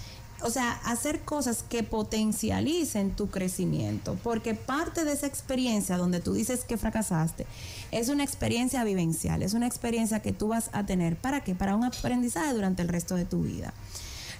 o 0.44 0.50
sea, 0.50 0.73
hacer 0.84 1.20
cosas 1.20 1.64
que 1.66 1.82
potencialicen 1.82 3.16
tu 3.16 3.28
crecimiento, 3.28 4.18
porque 4.23 4.54
parte 4.54 5.04
de 5.04 5.12
esa 5.12 5.26
experiencia 5.26 5.96
donde 5.96 6.20
tú 6.20 6.34
dices 6.34 6.64
que 6.64 6.76
fracasaste 6.76 7.46
es 7.92 8.11
una 8.11 8.25
experiencia 8.25 8.84
vivencial, 8.84 9.42
es 9.42 9.54
una 9.54 9.66
experiencia 9.66 10.20
que 10.20 10.32
tú 10.32 10.49
vas 10.49 10.68
a 10.73 10.84
tener. 10.84 11.16
¿Para 11.16 11.42
qué? 11.42 11.54
Para 11.54 11.75
un 11.75 11.84
aprendizaje 11.84 12.52
durante 12.52 12.82
el 12.82 12.88
resto 12.88 13.14
de 13.16 13.25
tu 13.25 13.42
vida. 13.42 13.73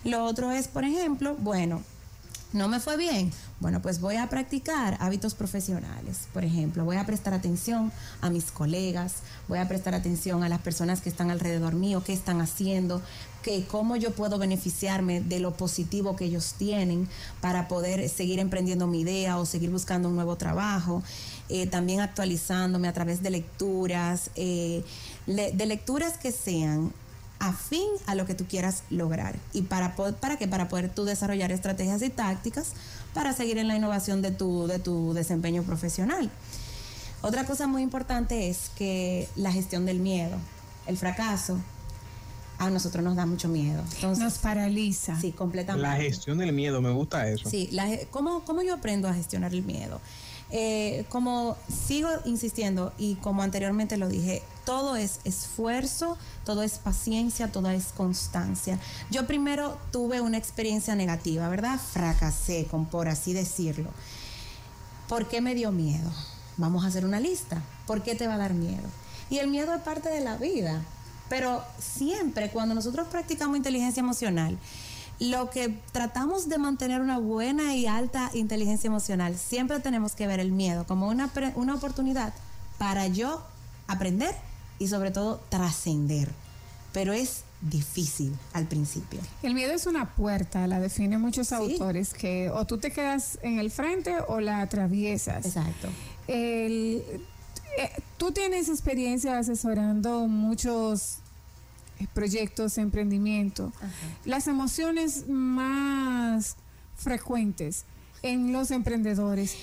Lo 0.05 0.25
otro 0.25 0.53
es, 0.53 0.69
por 0.69 0.85
ejemplo, 0.85 1.37
bueno, 1.39 1.83
no 2.55 2.69
me 2.69 2.79
fue 2.79 2.97
bien. 2.97 3.33
Bueno, 3.59 3.83
pues 3.83 4.01
voy 4.01 4.15
a 4.15 4.29
practicar 4.29 4.97
hábitos 5.01 5.35
profesionales. 5.35 6.29
Por 6.33 6.45
ejemplo, 6.45 6.85
voy 6.85 6.97
a 6.97 7.05
prestar 7.05 7.35
atención 7.35 7.93
a 8.21 8.31
mis 8.31 8.53
colegas, 8.53 9.17
voy 9.49 9.59
a 9.59 9.67
prestar 9.67 9.95
atención 9.95 10.45
a 10.45 10.49
las 10.49 10.61
personas 10.61 11.01
que 11.01 11.09
están 11.09 11.33
alrededor 11.33 11.75
mío, 11.75 12.03
qué 12.07 12.13
están 12.13 12.41
haciendo, 12.41 13.03
que 13.43 13.65
cómo 13.65 13.97
yo 13.97 14.13
puedo 14.13 14.39
beneficiarme 14.39 15.21
de 15.21 15.41
lo 15.41 15.55
positivo 15.55 16.15
que 16.15 16.27
ellos 16.27 16.55
tienen 16.57 17.09
para 17.41 17.67
poder 17.67 18.09
seguir 18.09 18.39
emprendiendo 18.39 18.87
mi 18.87 19.01
idea 19.01 19.37
o 19.39 19.47
seguir 19.47 19.71
buscando 19.71 20.09
un 20.09 20.15
nuevo 20.15 20.37
trabajo. 20.37 21.03
Eh, 21.49 21.67
también 21.67 22.01
actualizándome 22.01 22.87
a 22.87 22.93
través 22.93 23.21
de 23.21 23.31
lecturas, 23.31 24.31
eh, 24.37 24.85
de 25.27 25.67
lecturas 25.67 26.19
que 26.19 26.31
sean 26.31 26.93
afín 27.49 27.89
a 28.07 28.15
lo 28.15 28.27
que 28.27 28.35
tú 28.35 28.47
quieras 28.47 28.85
lograr. 28.91 29.37
¿Y 29.53 29.63
para, 29.63 29.95
para 29.97 30.39
qué? 30.39 30.49
Para 30.49 30.69
poder 30.69 30.89
tú 30.89 31.05
desarrollar 31.05 31.53
estrategias 31.53 32.03
y 32.03 32.11
tácticas 32.11 32.73
para 33.13 33.33
seguir 33.33 33.59
en 33.59 33.69
la 33.69 33.77
innovación 33.77 34.23
de 34.23 34.31
tu, 34.31 34.67
de 34.67 34.79
tu 34.79 35.13
desempeño 35.13 35.63
profesional. 35.63 36.31
Otra 37.23 37.45
cosa 37.45 37.67
muy 37.67 37.83
importante 37.83 38.49
es 38.51 38.71
que 38.77 39.29
la 39.37 39.53
gestión 39.53 39.87
del 39.87 40.01
miedo, 40.01 40.37
el 40.87 40.97
fracaso, 40.97 41.59
a 42.59 42.71
nosotros 42.71 43.05
nos 43.05 43.17
da 43.17 43.27
mucho 43.27 43.49
miedo. 43.49 43.83
nos 44.03 44.39
paraliza. 44.39 45.21
Sí, 45.21 45.33
completamente. 45.33 45.89
La 45.89 45.97
gestión 45.97 46.39
del 46.39 46.53
miedo, 46.53 46.81
me 46.81 46.91
gusta 46.91 47.29
eso. 47.29 47.49
Sí, 47.49 47.71
¿cómo, 48.11 48.45
¿cómo 48.45 48.63
yo 48.63 48.75
aprendo 48.75 49.09
a 49.09 49.15
gestionar 49.15 49.53
el 49.53 49.63
miedo? 49.65 50.01
Eh, 50.51 51.05
como 51.09 51.57
sigo 51.69 52.09
insistiendo 52.27 52.93
y 52.99 53.17
como 53.17 53.43
anteriormente 53.43 53.97
lo 53.97 54.09
dije, 54.09 54.43
todo 54.65 54.97
es 54.97 55.21
esfuerzo, 55.25 56.17
todo 56.45 56.63
es 56.63 56.79
paciencia, 56.79 57.51
todo 57.51 57.71
es 57.71 57.87
constancia. 57.87 58.79
Yo 59.11 59.27
primero 59.27 59.79
tuve 59.91 60.21
una 60.21 60.39
experiencia 60.39 60.95
negativa, 60.95 61.49
¿verdad? 61.49 61.79
Fracasé, 61.79 62.67
con, 62.71 62.87
por 62.87 63.09
así 63.09 63.33
decirlo. 63.33 63.91
¿Por 65.09 65.29
qué 65.29 65.41
me 65.41 65.55
dio 65.55 65.73
miedo? 65.73 66.11
Vamos 66.57 66.85
a 66.85 66.89
hacer 66.89 67.05
una 67.05 67.21
lista. 67.21 67.63
¿Por 67.87 68.03
qué 68.03 68.15
te 68.15 68.27
va 68.27 68.35
a 68.35 68.39
dar 68.39 68.55
miedo? 68.55 68.89
Y 69.31 69.39
el 69.39 69.49
miedo 69.49 69.75
es 69.75 69.83
parte 69.83 70.09
de 70.09 70.21
la 70.21 70.37
vida. 70.37 70.83
Pero 71.29 71.63
siempre 71.79 72.51
cuando 72.51 72.75
nosotros 72.75 73.09
practicamos 73.09 73.57
inteligencia 73.57 74.01
emocional, 74.01 74.59
lo 75.21 75.51
que 75.51 75.79
tratamos 75.93 76.49
de 76.49 76.59
mantener 76.59 77.01
una 77.01 77.19
buena 77.19 77.75
y 77.75 77.87
alta 77.87 78.31
inteligencia 78.35 78.89
emocional, 78.89 79.37
siempre 79.37 79.81
tenemos 79.81 80.15
que 80.15 80.27
ver 80.27 80.41
el 80.41 80.53
miedo 80.53 80.87
como 80.87 81.09
una, 81.09 81.31
una 81.55 81.75
oportunidad 81.75 82.35
para 82.79 83.07
yo 83.07 83.43
aprender 83.87 84.35
y 84.79 84.89
sobre 84.89 85.11
todo 85.11 85.41
trascender. 85.49 86.31
Pero 86.93 87.13
es 87.13 87.43
difícil 87.61 88.37
al 88.53 88.67
principio. 88.67 89.21
El 89.43 89.55
miedo 89.55 89.73
es 89.73 89.87
una 89.87 90.15
puerta, 90.15 90.67
la 90.67 90.81
definen 90.81 91.21
muchos 91.21 91.53
autores, 91.53 92.13
que 92.13 92.51
o 92.51 92.67
tú 92.67 92.79
te 92.79 92.91
quedas 92.91 93.39
en 93.43 93.59
el 93.59 93.71
frente 93.71 94.17
o 94.29 94.41
la 94.41 94.61
atraviesas. 94.61 95.47
Exacto. 95.47 95.89
El, 96.27 97.03
eh, 97.79 97.91
tú 98.17 98.33
tienes 98.33 98.69
experiencia 98.69 99.39
asesorando 99.39 100.27
muchos 100.29 101.19
eh, 102.05 102.09
proyectos, 102.13 102.79
emprendimiento. 102.79 103.73
Las 104.25 104.47
emociones 104.49 105.29
más 105.29 106.57
frecuentes 106.97 107.85
en 108.23 108.53
los 108.53 108.71
emprendedores. 108.71 109.57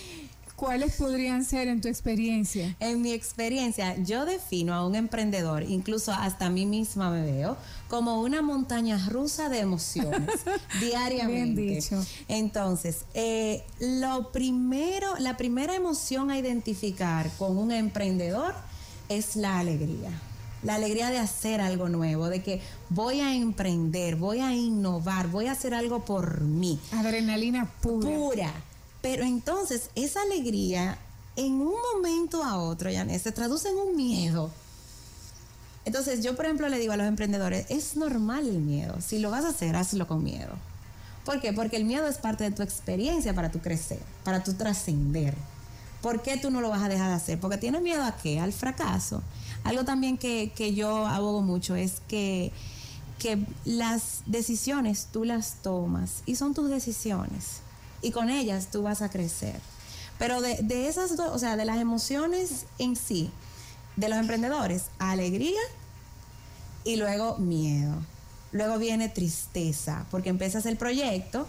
¿Cuáles 0.55 0.97
podrían 0.97 1.43
ser 1.43 1.67
en 1.67 1.81
tu 1.81 1.87
experiencia? 1.87 2.75
En 2.79 3.01
mi 3.01 3.13
experiencia, 3.13 3.97
yo 3.97 4.25
defino 4.25 4.75
a 4.75 4.85
un 4.85 4.93
emprendedor, 4.93 5.63
incluso 5.63 6.11
hasta 6.11 6.45
a 6.45 6.49
mí 6.51 6.67
misma 6.67 7.09
me 7.09 7.23
veo, 7.23 7.57
como 7.87 8.21
una 8.21 8.43
montaña 8.43 9.03
rusa 9.09 9.49
de 9.49 9.57
emociones 9.57 10.29
diariamente. 10.79 11.61
Bien 11.61 11.79
dicho. 11.79 12.05
Entonces, 12.27 13.05
eh, 13.15 13.63
lo 13.79 14.31
primero, 14.31 15.15
la 15.17 15.35
primera 15.35 15.73
emoción 15.73 16.29
a 16.29 16.37
identificar 16.37 17.31
con 17.39 17.57
un 17.57 17.71
emprendedor 17.71 18.53
es 19.09 19.35
la 19.35 19.57
alegría 19.57 20.11
la 20.63 20.75
alegría 20.75 21.09
de 21.09 21.17
hacer 21.17 21.61
algo 21.61 21.89
nuevo, 21.89 22.29
de 22.29 22.43
que 22.43 22.61
voy 22.89 23.19
a 23.19 23.35
emprender, 23.35 24.15
voy 24.15 24.39
a 24.39 24.53
innovar, 24.53 25.27
voy 25.27 25.47
a 25.47 25.53
hacer 25.53 25.73
algo 25.73 26.05
por 26.05 26.41
mí. 26.41 26.79
Adrenalina 26.91 27.71
pura. 27.81 28.09
Pura. 28.09 28.53
Pero 29.01 29.23
entonces 29.23 29.89
esa 29.95 30.21
alegría 30.21 30.97
en 31.35 31.53
un 31.53 31.73
momento 31.93 32.43
a 32.43 32.57
otro, 32.57 32.89
Yané, 32.89 33.17
se 33.19 33.31
traduce 33.31 33.69
en 33.69 33.77
un 33.77 33.95
miedo. 33.95 34.51
Entonces 35.85 36.23
yo, 36.23 36.35
por 36.35 36.45
ejemplo, 36.45 36.69
le 36.69 36.77
digo 36.77 36.93
a 36.93 36.97
los 36.97 37.07
emprendedores, 37.07 37.65
es 37.69 37.95
normal 37.95 38.47
el 38.47 38.59
miedo. 38.59 38.97
Si 39.01 39.19
lo 39.19 39.31
vas 39.31 39.45
a 39.45 39.49
hacer, 39.49 39.75
hazlo 39.75 40.07
con 40.07 40.23
miedo. 40.23 40.51
¿Por 41.25 41.39
qué? 41.39 41.53
Porque 41.53 41.77
el 41.77 41.85
miedo 41.85 42.07
es 42.07 42.17
parte 42.17 42.43
de 42.43 42.51
tu 42.51 42.61
experiencia 42.61 43.33
para 43.33 43.51
tu 43.51 43.59
crecer, 43.59 43.99
para 44.23 44.43
tu 44.43 44.53
trascender. 44.53 45.35
¿Por 46.01 46.21
qué 46.21 46.37
tú 46.37 46.49
no 46.49 46.61
lo 46.61 46.69
vas 46.69 46.81
a 46.81 46.89
dejar 46.89 47.09
de 47.09 47.15
hacer? 47.15 47.39
Porque 47.39 47.57
tienes 47.57 47.81
miedo 47.81 48.03
a 48.03 48.15
qué? 48.15 48.39
Al 48.39 48.53
fracaso. 48.53 49.21
Algo 49.63 49.85
también 49.85 50.17
que, 50.17 50.51
que 50.55 50.73
yo 50.73 51.05
abogo 51.05 51.41
mucho 51.41 51.75
es 51.75 52.01
que, 52.07 52.51
que 53.19 53.45
las 53.65 54.21
decisiones 54.25 55.07
tú 55.11 55.23
las 55.25 55.55
tomas 55.61 56.23
y 56.25 56.35
son 56.35 56.53
tus 56.53 56.69
decisiones 56.69 57.61
y 58.01 58.11
con 58.11 58.29
ellas 58.29 58.69
tú 58.71 58.81
vas 58.81 59.01
a 59.01 59.09
crecer. 59.09 59.59
Pero 60.17 60.41
de, 60.41 60.57
de 60.61 60.87
esas 60.87 61.15
dos, 61.15 61.29
o 61.33 61.39
sea, 61.39 61.55
de 61.55 61.65
las 61.65 61.77
emociones 61.77 62.65
en 62.79 62.95
sí, 62.95 63.29
de 63.95 64.09
los 64.09 64.17
emprendedores, 64.17 64.85
alegría 64.97 65.61
y 66.83 66.95
luego 66.95 67.37
miedo. 67.37 67.93
Luego 68.51 68.77
viene 68.79 69.07
tristeza, 69.07 70.05
porque 70.11 70.29
empiezas 70.29 70.65
el 70.65 70.77
proyecto 70.77 71.47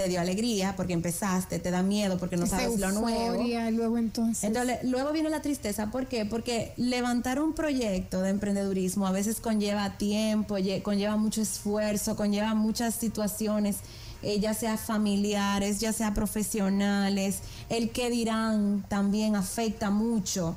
te 0.00 0.08
dio 0.08 0.18
alegría 0.18 0.74
porque 0.76 0.94
empezaste, 0.94 1.58
te 1.58 1.70
da 1.70 1.82
miedo 1.82 2.16
porque 2.16 2.38
no 2.38 2.46
sabes 2.46 2.78
lo 2.80 2.90
nuevo. 2.92 3.44
Luego 3.70 3.98
entonces. 3.98 4.44
entonces. 4.44 4.78
Luego 4.84 5.12
viene 5.12 5.28
la 5.28 5.42
tristeza, 5.42 5.90
¿por 5.90 6.06
qué? 6.06 6.24
Porque 6.24 6.72
levantar 6.78 7.38
un 7.38 7.52
proyecto 7.52 8.22
de 8.22 8.30
emprendedurismo 8.30 9.06
a 9.06 9.12
veces 9.12 9.40
conlleva 9.40 9.98
tiempo, 9.98 10.56
conlleva 10.82 11.16
mucho 11.16 11.42
esfuerzo, 11.42 12.16
conlleva 12.16 12.54
muchas 12.54 12.94
situaciones 12.94 13.76
eh, 14.22 14.38
ya 14.38 14.52
sea 14.52 14.76
familiares, 14.76 15.80
ya 15.80 15.92
sea 15.94 16.12
profesionales, 16.12 17.38
el 17.70 17.90
que 17.90 18.10
dirán 18.10 18.84
también 18.88 19.36
afecta 19.36 19.90
mucho. 19.90 20.56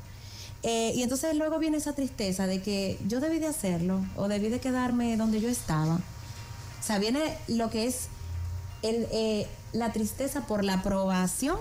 Eh, 0.64 0.94
y 0.96 1.04
entonces 1.04 1.36
luego 1.36 1.60
viene 1.60 1.78
esa 1.78 1.94
tristeza 1.94 2.48
de 2.48 2.62
que 2.62 2.98
yo 3.08 3.20
debí 3.20 3.40
de 3.40 3.48
hacerlo 3.48 4.06
o 4.16 4.30
debí 4.30 4.48
de 4.48 4.60
quedarme 4.60 5.18
donde 5.18 5.42
yo 5.42 5.50
estaba. 5.50 5.96
O 5.96 6.86
sea, 6.86 7.00
viene 7.00 7.38
lo 7.48 7.70
que 7.70 7.88
es 7.88 8.08
el, 8.84 9.08
eh, 9.12 9.48
la 9.74 9.92
tristeza 9.92 10.46
por 10.46 10.64
la 10.64 10.76
aprobación 10.76 11.58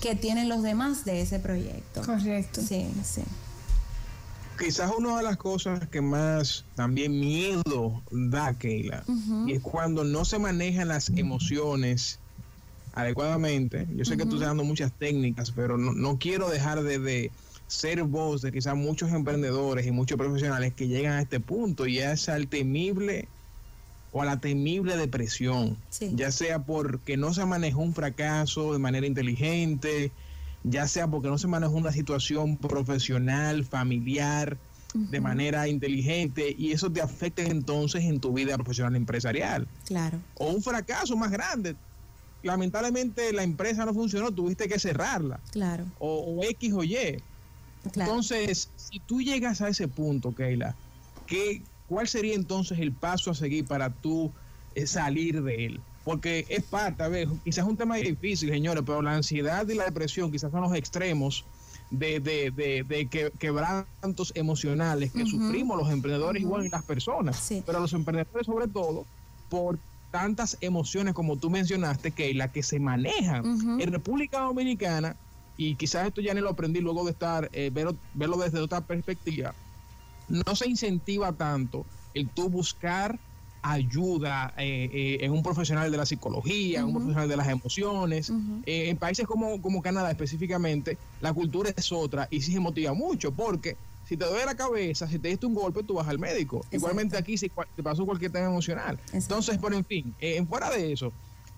que 0.00 0.14
tienen 0.14 0.48
los 0.48 0.62
demás 0.62 1.04
de 1.04 1.20
ese 1.20 1.38
proyecto. 1.38 2.02
Correcto. 2.02 2.60
Sí, 2.60 2.88
sí. 3.02 3.22
Quizás 4.58 4.92
una 4.96 5.16
de 5.16 5.22
las 5.22 5.38
cosas 5.38 5.88
que 5.88 6.02
más 6.02 6.64
también 6.74 7.18
miedo 7.18 8.02
da, 8.10 8.52
Keila, 8.52 9.04
y 9.46 9.52
es 9.54 9.62
cuando 9.62 10.04
no 10.04 10.26
se 10.26 10.38
manejan 10.38 10.88
las 10.88 11.08
emociones 11.08 12.18
adecuadamente. 12.92 13.86
Yo 13.96 14.04
sé 14.04 14.18
que 14.18 14.24
tú 14.24 14.34
estás 14.34 14.48
dando 14.48 14.64
muchas 14.64 14.92
técnicas, 14.92 15.50
pero 15.50 15.78
no, 15.78 16.18
quiero 16.18 16.50
dejar 16.50 16.82
de, 16.82 17.30
ser 17.68 18.02
voz 18.02 18.42
de 18.42 18.52
quizás 18.52 18.76
muchos 18.76 19.10
emprendedores 19.12 19.86
y 19.86 19.92
muchos 19.92 20.18
profesionales 20.18 20.74
que 20.74 20.88
llegan 20.88 21.14
a 21.14 21.22
este 21.22 21.40
punto 21.40 21.86
y 21.86 21.98
es 21.98 22.28
al 22.28 22.48
temible 22.48 23.28
o 24.12 24.22
a 24.22 24.24
la 24.24 24.40
temible 24.40 24.96
depresión, 24.96 25.76
ya 26.14 26.32
sea 26.32 26.64
porque 26.64 27.16
no 27.16 27.32
se 27.32 27.44
manejó 27.46 27.80
un 27.80 27.94
fracaso 27.94 28.72
de 28.72 28.78
manera 28.78 29.06
inteligente, 29.06 30.10
ya 30.64 30.88
sea 30.88 31.08
porque 31.08 31.28
no 31.28 31.38
se 31.38 31.46
manejó 31.46 31.74
una 31.74 31.92
situación 31.92 32.56
profesional, 32.56 33.64
familiar, 33.64 34.58
de 34.92 35.20
manera 35.20 35.68
inteligente, 35.68 36.54
y 36.58 36.72
eso 36.72 36.90
te 36.90 37.00
afecta 37.00 37.42
entonces 37.42 38.04
en 38.04 38.20
tu 38.20 38.32
vida 38.32 38.56
profesional 38.56 38.96
empresarial. 38.96 39.68
Claro. 39.86 40.18
O 40.34 40.50
un 40.50 40.62
fracaso 40.62 41.16
más 41.16 41.30
grande. 41.30 41.76
Lamentablemente 42.42 43.32
la 43.32 43.42
empresa 43.42 43.84
no 43.84 43.94
funcionó, 43.94 44.32
tuviste 44.32 44.68
que 44.68 44.78
cerrarla. 44.78 45.40
Claro. 45.52 45.84
O, 45.98 46.40
X 46.42 46.72
o 46.72 46.82
Y. 46.82 47.22
Entonces, 47.84 48.70
si 48.76 48.98
tú 49.00 49.20
llegas 49.20 49.60
a 49.60 49.68
ese 49.68 49.88
punto, 49.88 50.34
Keila, 50.34 50.74
¿qué, 51.26 51.62
¿cuál 51.90 52.06
sería 52.06 52.36
entonces 52.36 52.78
el 52.78 52.92
paso 52.92 53.32
a 53.32 53.34
seguir 53.34 53.66
para 53.66 53.90
tú 53.90 54.30
eh, 54.76 54.86
salir 54.86 55.42
de 55.42 55.66
él? 55.66 55.80
Porque 56.04 56.46
es 56.48 56.62
parte, 56.62 57.02
a 57.02 57.08
ver, 57.08 57.28
quizás 57.44 57.64
es 57.64 57.70
un 57.70 57.76
tema 57.76 57.96
difícil, 57.96 58.48
señores, 58.48 58.84
pero 58.86 59.02
la 59.02 59.14
ansiedad 59.16 59.68
y 59.68 59.74
la 59.74 59.84
depresión 59.84 60.30
quizás 60.30 60.52
son 60.52 60.62
los 60.62 60.74
extremos 60.74 61.44
de, 61.90 62.20
de, 62.20 62.52
de, 62.52 62.84
de 62.84 63.06
que, 63.06 63.32
quebrantos 63.38 64.32
emocionales 64.36 65.12
que 65.12 65.26
sufrimos 65.26 65.76
los 65.76 65.90
emprendedores 65.90 66.40
igual 66.40 66.62
que 66.62 66.68
las 66.68 66.84
personas, 66.84 67.52
pero 67.66 67.80
los 67.80 67.92
emprendedores 67.92 68.46
sobre 68.46 68.68
todo 68.68 69.04
por 69.48 69.76
tantas 70.12 70.56
emociones 70.60 71.12
como 71.12 71.36
tú 71.36 71.50
mencionaste, 71.50 72.12
que 72.12 72.32
la 72.34 72.52
que 72.52 72.62
se 72.62 72.78
manejan 72.78 73.80
en 73.80 73.92
República 73.92 74.40
Dominicana, 74.40 75.16
y 75.56 75.74
quizás 75.74 76.06
esto 76.06 76.20
ya 76.20 76.32
ni 76.34 76.40
lo 76.40 76.50
aprendí 76.50 76.80
luego 76.80 77.04
de 77.04 77.10
estar, 77.10 77.50
eh, 77.52 77.70
verlo, 77.72 77.96
verlo 78.14 78.36
desde 78.38 78.60
otra 78.60 78.80
perspectiva, 78.80 79.54
no 80.30 80.54
se 80.56 80.68
incentiva 80.68 81.32
tanto 81.32 81.84
el 82.14 82.28
tú 82.28 82.48
buscar 82.48 83.18
ayuda 83.62 84.54
eh, 84.56 84.88
eh, 84.92 85.18
en 85.20 85.32
un 85.32 85.42
profesional 85.42 85.90
de 85.90 85.96
la 85.98 86.06
psicología, 86.06 86.80
en 86.80 86.86
un 86.86 86.94
profesional 86.94 87.28
de 87.28 87.36
las 87.36 87.48
emociones. 87.48 88.32
Eh, 88.64 88.88
en 88.88 88.96
países 88.96 89.26
como, 89.26 89.60
como 89.60 89.82
Canadá 89.82 90.10
específicamente, 90.10 90.96
la 91.20 91.32
cultura 91.32 91.70
es 91.76 91.92
otra 91.92 92.26
y 92.30 92.40
sí 92.40 92.52
se 92.52 92.60
motiva 92.60 92.94
mucho 92.94 93.32
porque 93.32 93.76
si 94.08 94.16
te 94.16 94.24
duele 94.24 94.46
la 94.46 94.56
cabeza, 94.56 95.06
si 95.06 95.18
te 95.18 95.28
diste 95.28 95.46
un 95.46 95.54
golpe, 95.54 95.82
tú 95.82 95.94
vas 95.94 96.08
al 96.08 96.18
médico. 96.18 96.64
Igualmente 96.70 97.16
aquí 97.16 97.36
si 97.36 97.50
te 97.76 97.82
pasó 97.82 98.06
cualquier 98.06 98.32
tema 98.32 98.46
emocional. 98.46 98.98
Entonces, 99.12 99.58
por 99.58 99.74
en 99.74 99.84
fin, 99.84 100.14
fuera 100.48 100.70
de 100.70 100.92
eso, 100.92 101.12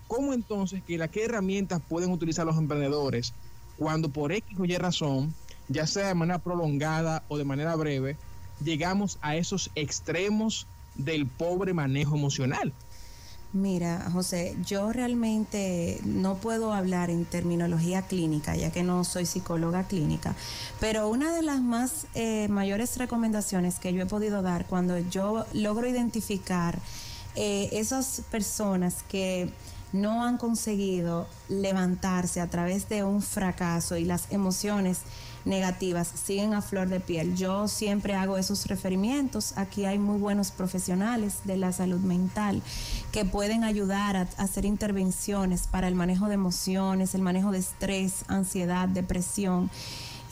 ¿cómo 0.06 0.34
entonces 0.34 0.82
que 0.82 0.98
la 0.98 1.08
qué 1.08 1.24
herramientas 1.24 1.80
pueden 1.88 2.10
utilizar 2.10 2.44
los 2.44 2.58
emprendedores 2.58 3.32
cuando 3.78 4.10
por 4.10 4.32
X 4.32 4.58
o 4.58 4.64
Y 4.64 4.76
razón, 4.76 5.34
ya 5.68 5.86
sea 5.86 6.08
de 6.08 6.14
manera 6.14 6.38
prolongada 6.40 7.24
o 7.28 7.38
de 7.38 7.44
manera 7.44 7.74
breve, 7.76 8.16
llegamos 8.62 9.18
a 9.20 9.36
esos 9.36 9.70
extremos 9.74 10.66
del 10.94 11.26
pobre 11.26 11.74
manejo 11.74 12.16
emocional. 12.16 12.72
Mira, 13.52 14.08
José, 14.10 14.56
yo 14.64 14.92
realmente 14.92 16.00
no 16.04 16.36
puedo 16.36 16.72
hablar 16.72 17.10
en 17.10 17.26
terminología 17.26 18.00
clínica, 18.00 18.56
ya 18.56 18.70
que 18.70 18.82
no 18.82 19.04
soy 19.04 19.26
psicóloga 19.26 19.84
clínica, 19.84 20.34
pero 20.80 21.08
una 21.08 21.34
de 21.34 21.42
las 21.42 21.60
más 21.60 22.06
eh, 22.14 22.48
mayores 22.48 22.96
recomendaciones 22.96 23.78
que 23.78 23.92
yo 23.92 24.02
he 24.02 24.06
podido 24.06 24.40
dar 24.40 24.64
cuando 24.64 24.98
yo 24.98 25.44
logro 25.52 25.86
identificar 25.86 26.78
eh, 27.34 27.68
esas 27.72 28.22
personas 28.30 29.04
que 29.06 29.50
no 29.92 30.24
han 30.24 30.38
conseguido 30.38 31.26
levantarse 31.50 32.40
a 32.40 32.48
través 32.48 32.88
de 32.88 33.04
un 33.04 33.20
fracaso 33.20 33.98
y 33.98 34.06
las 34.06 34.32
emociones 34.32 35.00
negativas 35.44 36.08
siguen 36.08 36.54
a 36.54 36.62
flor 36.62 36.88
de 36.88 37.00
piel. 37.00 37.36
Yo 37.36 37.68
siempre 37.68 38.14
hago 38.14 38.38
esos 38.38 38.66
referimientos. 38.66 39.54
Aquí 39.56 39.84
hay 39.84 39.98
muy 39.98 40.18
buenos 40.18 40.50
profesionales 40.50 41.38
de 41.44 41.56
la 41.56 41.72
salud 41.72 42.00
mental 42.00 42.62
que 43.10 43.24
pueden 43.24 43.64
ayudar 43.64 44.16
a, 44.16 44.28
hacer 44.38 44.64
intervenciones 44.64 45.66
para 45.66 45.88
el 45.88 45.94
manejo 45.94 46.28
de 46.28 46.34
emociones, 46.34 47.14
el 47.14 47.22
manejo 47.22 47.50
de 47.50 47.58
estrés, 47.58 48.24
ansiedad, 48.28 48.88
depresión 48.88 49.70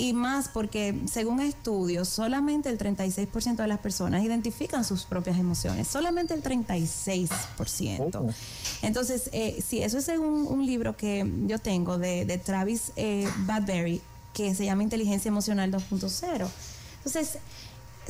y 0.01 0.15
más 0.15 0.49
porque 0.49 0.99
según 1.13 1.41
estudios 1.41 2.09
solamente 2.09 2.71
el 2.71 2.79
36% 2.79 3.57
de 3.57 3.69
las 3.69 3.81
personas 3.81 4.25
identifican 4.25 4.83
sus 4.83 5.05
propias 5.05 5.39
emociones, 5.39 5.89
solamente 5.89 6.33
el 6.33 6.43
36%. 6.43 8.35
Entonces, 8.81 9.29
eh, 9.35 9.63
si 9.65 9.83
eso 9.83 9.99
es 9.99 10.07
según 10.07 10.47
un 10.47 10.65
libro 10.65 10.97
que 10.97 11.31
yo 11.47 11.59
tengo 11.59 11.99
de, 11.99 12.41
Travis 12.43 12.93
eh, 12.97 13.29
Badberry, 13.41 14.01
que 14.35 14.55
se 14.55 14.65
llama 14.65 14.83
inteligencia 14.83 15.29
emocional 15.29 15.71
2.0. 15.71 16.49
Entonces, 16.99 17.39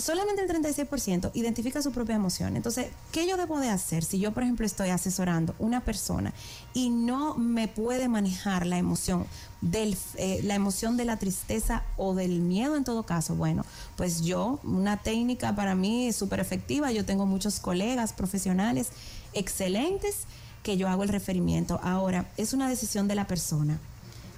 solamente 0.00 0.42
el 0.42 0.48
36% 0.48 1.30
identifica 1.34 1.82
su 1.82 1.92
propia 1.92 2.16
emoción. 2.16 2.56
Entonces, 2.56 2.88
¿qué 3.12 3.26
yo 3.28 3.36
debo 3.36 3.60
de 3.60 3.68
hacer 3.68 4.04
si 4.04 4.18
yo, 4.18 4.32
por 4.32 4.42
ejemplo, 4.42 4.66
estoy 4.66 4.90
asesorando 4.90 5.54
una 5.58 5.80
persona 5.84 6.32
y 6.74 6.90
no 6.90 7.34
me 7.36 7.68
puede 7.68 8.08
manejar 8.08 8.66
la 8.66 8.78
emoción 8.78 9.26
del, 9.60 9.96
eh, 10.16 10.40
la 10.42 10.54
emoción 10.54 10.96
de 10.96 11.04
la 11.04 11.18
tristeza 11.18 11.82
o 11.96 12.14
del 12.14 12.40
miedo 12.40 12.76
en 12.76 12.84
todo 12.84 13.04
caso? 13.04 13.34
Bueno, 13.34 13.64
pues 13.96 14.22
yo, 14.22 14.60
una 14.64 14.96
técnica 14.96 15.54
para 15.54 15.74
mí 15.74 16.12
súper 16.12 16.40
efectiva. 16.40 16.92
Yo 16.92 17.04
tengo 17.04 17.26
muchos 17.26 17.60
colegas 17.60 18.12
profesionales 18.12 18.88
excelentes 19.32 20.24
que 20.62 20.76
yo 20.76 20.88
hago 20.88 21.02
el 21.02 21.08
referimiento. 21.08 21.80
Ahora, 21.82 22.30
es 22.36 22.52
una 22.52 22.68
decisión 22.68 23.08
de 23.08 23.14
la 23.14 23.26
persona 23.26 23.78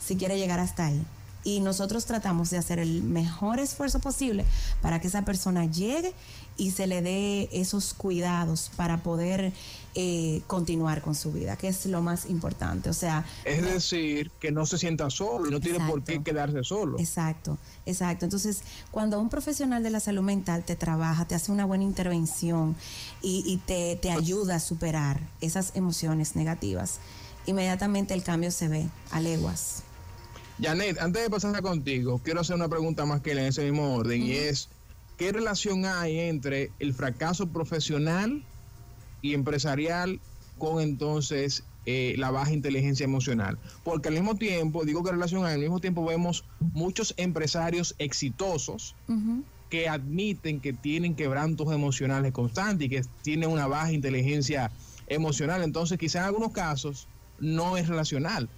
si 0.04 0.16
quiere 0.16 0.38
llegar 0.38 0.60
hasta 0.60 0.86
ahí 0.86 1.04
y 1.44 1.60
nosotros 1.60 2.04
tratamos 2.04 2.50
de 2.50 2.58
hacer 2.58 2.78
el 2.78 3.02
mejor 3.02 3.58
esfuerzo 3.58 3.98
posible 3.98 4.44
para 4.80 5.00
que 5.00 5.08
esa 5.08 5.24
persona 5.24 5.66
llegue 5.66 6.12
y 6.56 6.72
se 6.72 6.86
le 6.86 7.02
dé 7.02 7.48
esos 7.52 7.94
cuidados 7.94 8.70
para 8.76 9.02
poder 9.02 9.52
eh, 9.94 10.42
continuar 10.46 11.02
con 11.02 11.14
su 11.14 11.32
vida, 11.32 11.56
que 11.56 11.68
es 11.68 11.86
lo 11.86 12.02
más 12.02 12.26
importante. 12.26 12.90
O 12.90 12.92
sea, 12.92 13.24
es 13.44 13.62
decir, 13.62 14.30
que 14.38 14.52
no 14.52 14.66
se 14.66 14.78
sienta 14.78 15.08
solo, 15.10 15.50
no 15.50 15.60
tiene 15.60 15.80
por 15.86 16.04
qué 16.04 16.22
quedarse 16.22 16.62
solo. 16.62 16.98
Exacto, 16.98 17.58
exacto. 17.86 18.24
Entonces, 18.24 18.62
cuando 18.90 19.18
un 19.20 19.28
profesional 19.28 19.82
de 19.82 19.90
la 19.90 20.00
salud 20.00 20.22
mental 20.22 20.62
te 20.64 20.76
trabaja, 20.76 21.26
te 21.26 21.34
hace 21.34 21.50
una 21.52 21.64
buena 21.64 21.84
intervención 21.84 22.76
y, 23.22 23.42
y 23.46 23.56
te, 23.58 23.96
te 23.96 24.10
ayuda 24.10 24.56
a 24.56 24.60
superar 24.60 25.20
esas 25.40 25.72
emociones 25.74 26.36
negativas, 26.36 27.00
inmediatamente 27.46 28.14
el 28.14 28.22
cambio 28.22 28.50
se 28.50 28.68
ve 28.68 28.88
a 29.10 29.20
leguas. 29.20 29.82
Janet, 30.60 30.98
antes 31.00 31.22
de 31.22 31.30
pasar 31.30 31.60
contigo, 31.62 32.20
quiero 32.22 32.40
hacer 32.40 32.56
una 32.56 32.68
pregunta 32.68 33.06
más 33.06 33.20
que 33.20 33.32
en 33.32 33.38
ese 33.38 33.64
mismo 33.64 33.94
orden, 33.94 34.22
y 34.22 34.32
es, 34.32 34.68
¿qué 35.16 35.32
relación 35.32 35.86
hay 35.86 36.18
entre 36.18 36.70
el 36.78 36.94
fracaso 36.94 37.48
profesional 37.48 38.44
y 39.22 39.34
empresarial 39.34 40.20
con 40.58 40.80
entonces 40.82 41.64
eh, 41.86 42.14
la 42.18 42.30
baja 42.30 42.52
inteligencia 42.52 43.04
emocional? 43.04 43.58
Porque 43.82 44.08
al 44.08 44.14
mismo 44.14 44.36
tiempo, 44.36 44.84
digo 44.84 45.02
que 45.02 45.10
relación 45.10 45.44
hay, 45.44 45.54
al 45.54 45.60
mismo 45.60 45.80
tiempo 45.80 46.04
vemos 46.04 46.44
muchos 46.60 47.14
empresarios 47.16 47.94
exitosos 47.98 48.94
que 49.70 49.88
admiten 49.88 50.60
que 50.60 50.74
tienen 50.74 51.14
quebrantos 51.14 51.72
emocionales 51.72 52.32
constantes 52.32 52.86
y 52.86 52.90
que 52.90 53.02
tienen 53.22 53.48
una 53.48 53.66
baja 53.66 53.90
inteligencia 53.90 54.70
emocional. 55.06 55.62
Entonces, 55.62 55.98
quizás 55.98 56.16
en 56.16 56.26
algunos 56.26 56.52
casos 56.52 57.08
no 57.38 57.78
es 57.78 57.88
relacional, 57.88 58.50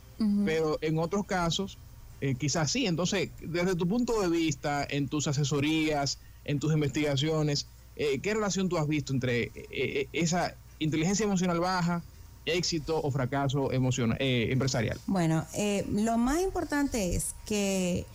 pero 0.44 0.78
en 0.80 0.98
otros 0.98 1.24
casos 1.24 1.78
eh, 2.24 2.36
quizás 2.36 2.70
sí. 2.70 2.86
Entonces, 2.86 3.28
desde 3.42 3.76
tu 3.76 3.86
punto 3.86 4.18
de 4.22 4.30
vista, 4.30 4.86
en 4.88 5.08
tus 5.08 5.26
asesorías, 5.26 6.18
en 6.46 6.58
tus 6.58 6.72
investigaciones, 6.72 7.66
eh, 7.96 8.18
¿qué 8.20 8.32
relación 8.32 8.70
tú 8.70 8.78
has 8.78 8.88
visto 8.88 9.12
entre 9.12 9.52
eh, 9.54 10.08
esa 10.14 10.54
inteligencia 10.78 11.24
emocional 11.24 11.60
baja, 11.60 12.02
éxito 12.46 12.98
o 12.98 13.10
fracaso 13.10 13.72
emocional, 13.72 14.16
empresarial? 14.20 14.98
Bueno, 15.06 15.44
lo 15.90 16.16
más 16.16 16.40
importante 16.40 17.14
es 17.14 17.34
que 17.44 18.06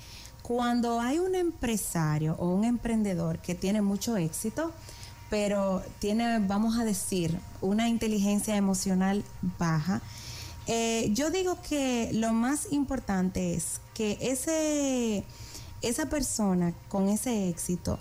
cuando 0.41 0.99
hay 0.99 1.19
un 1.19 1.35
empresario 1.35 2.35
o 2.39 2.49
un 2.49 2.65
emprendedor 2.65 3.37
que 3.37 3.53
tiene 3.53 3.83
mucho 3.83 4.17
éxito, 4.17 4.71
pero 5.29 5.83
tiene, 5.99 6.39
vamos 6.39 6.79
a 6.79 6.83
decir, 6.83 7.37
una 7.61 7.87
inteligencia 7.87 8.55
emocional 8.55 9.23
baja. 9.59 10.01
Yo 11.11 11.29
digo 11.29 11.59
que 11.67 12.09
lo 12.13 12.33
más 12.33 12.71
importante 12.71 13.53
es 13.53 13.81
que 13.99 14.17
ese, 14.21 15.25
esa 15.81 16.05
persona 16.05 16.73
con 16.87 17.09
ese 17.09 17.49
éxito 17.49 17.99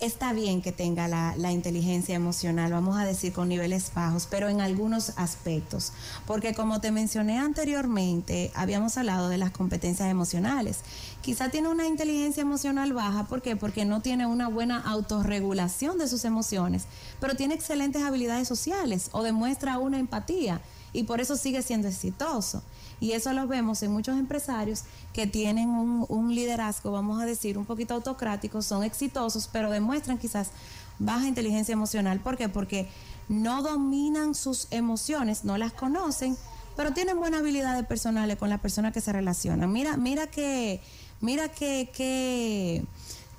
está 0.00 0.32
bien 0.32 0.62
que 0.62 0.72
tenga 0.72 1.06
la, 1.06 1.52
inteligencia 1.52 2.14
emocional, 2.14 2.72
vamos 2.72 2.96
a 2.96 3.04
decir 3.04 3.34
con 3.34 3.50
niveles 3.50 3.92
bajos, 3.94 4.26
pero 4.30 4.48
en 4.48 4.62
algunos 4.62 5.12
aspectos. 5.16 5.92
Porque 6.26 6.54
como 6.54 6.80
te 6.80 6.92
mencioné 6.92 7.38
anteriormente, 7.38 8.52
habíamos 8.54 8.96
hablado 8.96 9.28
de 9.28 9.36
las 9.36 9.50
competencias 9.50 10.08
emocionales. 10.08 10.78
Quizá 11.20 11.50
tiene 11.50 11.68
una 11.68 11.86
inteligencia 11.86 12.40
emocional 12.40 12.94
baja, 12.94 13.24
¿por 13.26 13.42
qué? 13.42 13.54
Porque 13.54 13.84
no 13.84 14.00
tiene 14.00 14.24
una 14.24 14.48
buena 14.48 14.80
autorregulación 14.80 15.98
de 15.98 16.08
sus 16.08 16.24
emociones, 16.24 16.84
pero 17.20 17.36
tiene 17.36 17.52
excelentes 17.52 18.02
habilidades 18.02 18.48
sociales 18.48 19.10
o 19.12 19.22
demuestra 19.22 19.76
una 19.76 19.98
empatía 19.98 20.62
y 20.94 21.02
por 21.02 21.20
eso 21.20 21.36
sigue 21.36 21.60
siendo 21.60 21.88
exitoso. 21.88 22.62
Y 23.02 23.14
eso 23.14 23.32
lo 23.32 23.48
vemos 23.48 23.82
en 23.82 23.90
muchos 23.90 24.16
empresarios 24.16 24.84
que 25.12 25.26
tienen 25.26 25.70
un, 25.70 26.34
liderazgo, 26.36 26.92
vamos 26.92 27.20
a 27.20 27.26
decir, 27.26 27.58
un 27.58 27.64
poquito 27.64 27.94
autocrático, 27.94 28.62
son 28.62 28.84
exitosos, 28.84 29.48
pero 29.52 29.72
demuestran 29.72 30.18
quizás 30.18 30.52
baja 31.00 31.26
inteligencia 31.26 31.72
emocional. 31.72 32.20
¿Por 32.20 32.36
qué? 32.36 32.48
Porque 32.48 32.88
no 33.28 33.60
dominan 33.60 34.36
sus 34.36 34.68
emociones, 34.70 35.44
no 35.44 35.58
las 35.58 35.72
conocen, 35.72 36.36
pero 36.76 36.92
tienen 36.92 37.18
buenas 37.18 37.40
habilidades 37.40 37.84
personales 37.86 38.36
con 38.36 38.48
la 38.48 38.58
persona 38.58 38.92
que 38.92 39.00
se 39.00 39.12
relacionan. 39.12 39.72
Mira, 39.72 39.96
mira 39.96 40.28
que, 40.28 40.80
mira 41.20 41.48
que, 41.48 41.90
que 41.92 42.84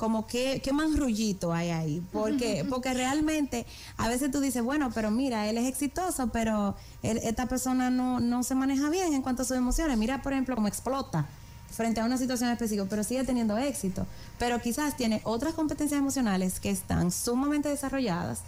como 0.04 0.28
que 0.28 0.60
qué 0.62 0.74
manrullito 0.74 1.54
hay 1.54 1.70
ahí, 1.70 2.04
porque 2.12 2.66
porque 2.70 2.94
realmente 2.94 3.66
a 3.96 4.10
veces 4.10 4.32
tú 4.32 4.42
dices, 4.42 4.62
bueno, 4.62 4.92
pero 4.94 5.12
mira, 5.12 5.48
él 5.48 5.58
es 5.58 5.66
exitoso, 5.66 6.28
pero 6.28 6.76
esta 7.04 7.46
persona 7.46 7.89
no, 7.89 8.20
no 8.20 8.44
se 8.44 8.54
maneja 8.54 8.89
bien 8.89 9.13
en 9.13 9.22
cuanto 9.22 9.44
a 9.44 9.46
sus 9.46 9.56
emociones. 9.56 9.98
Mira, 9.98 10.22
por 10.22 10.34
ejemplo, 10.34 10.56
cómo 10.56 10.68
explota 10.68 11.26
frente 11.72 12.02
a 12.02 12.06
una 12.06 12.18
situación 12.18 12.50
específica, 12.50 12.86
pero 12.89 13.06
sigue 13.06 13.24
teniendo 13.24 13.58
éxito. 13.58 14.06
Pero 14.39 14.60
quizás 14.60 14.98
tiene 14.98 15.22
otras 15.24 15.54
competencias 15.54 16.02
emocionales 16.02 16.60
que 16.60 16.70
están 16.70 17.10
sumamente 17.10 17.70
desarrolladas 17.70 18.42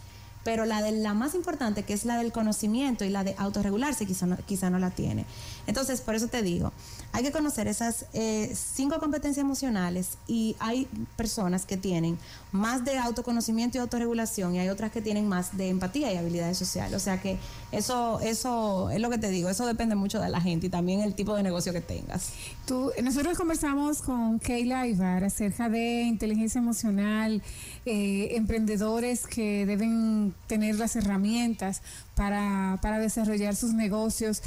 pero 0.45 0.65
la 0.65 0.83
de 0.83 0.91
la 0.91 1.15
más 1.15 1.33
importante, 1.33 1.81
que 1.81 1.93
es 1.93 2.05
la 2.05 2.19
del 2.19 2.31
conocimiento 2.31 3.03
y 3.03 3.09
la 3.09 3.23
de 3.23 3.33
autorregularse, 3.39 4.05
quizá 4.05 4.27
no, 4.27 4.37
quizá 4.45 4.69
no 4.69 4.77
la 4.77 4.91
tiene. 4.91 5.25
Entonces, 5.65 6.01
por 6.01 6.13
eso 6.13 6.27
te 6.27 6.43
digo, 6.43 6.71
hay 7.15 7.23
que 7.23 7.31
conocer 7.31 7.69
esas 7.69 8.07
eh, 8.11 8.53
cinco 8.53 8.99
competencias 8.99 9.41
emocionales 9.41 10.17
y 10.27 10.57
hay 10.59 10.85
personas 11.15 11.65
que 11.65 11.77
tienen 11.77 12.17
más 12.51 12.83
de 12.83 12.97
autoconocimiento 12.97 13.77
y 13.77 13.81
autorregulación 13.81 14.53
y 14.53 14.59
hay 14.59 14.67
otras 14.67 14.91
que 14.91 15.01
tienen 15.01 15.25
más 15.29 15.55
de 15.55 15.69
empatía 15.69 16.11
y 16.11 16.17
habilidades 16.17 16.57
sociales. 16.57 16.93
O 16.93 16.99
sea 16.99 17.21
que 17.21 17.37
eso, 17.71 18.19
eso 18.19 18.89
es 18.89 18.99
lo 18.99 19.09
que 19.09 19.17
te 19.17 19.29
digo, 19.29 19.47
eso 19.49 19.65
depende 19.65 19.95
mucho 19.95 20.19
de 20.19 20.27
la 20.27 20.41
gente 20.41 20.67
y 20.67 20.69
también 20.69 20.99
el 20.99 21.15
tipo 21.15 21.33
de 21.37 21.43
negocio 21.43 21.71
que 21.71 21.79
tengas. 21.79 22.31
Tú, 22.67 22.91
nosotros 23.01 23.37
conversamos 23.37 24.01
con 24.01 24.39
Keila 24.39 24.85
Ibar 24.85 25.23
acerca 25.23 25.69
de 25.69 26.01
inteligencia 26.01 26.59
emocional, 26.59 27.41
eh, 27.85 28.31
emprendedores 28.31 29.25
que 29.25 29.65
deben 29.65 30.33
tener 30.47 30.75
las 30.75 30.97
herramientas 30.97 31.81
para, 32.15 32.99
desarrollar 32.99 33.55
sus 33.55 33.73
negocios, 33.73 34.41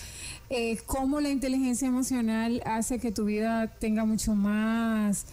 eh, 0.50 0.78
cómo 0.86 1.20
la 1.20 1.28
inteligencia 1.28 1.86
emocional 1.86 2.62
hace 2.64 2.98
que 2.98 3.12
tu 3.12 3.26
vida 3.26 3.68
tenga 3.78 4.04
mucho 4.04 4.34
más, 4.34 5.26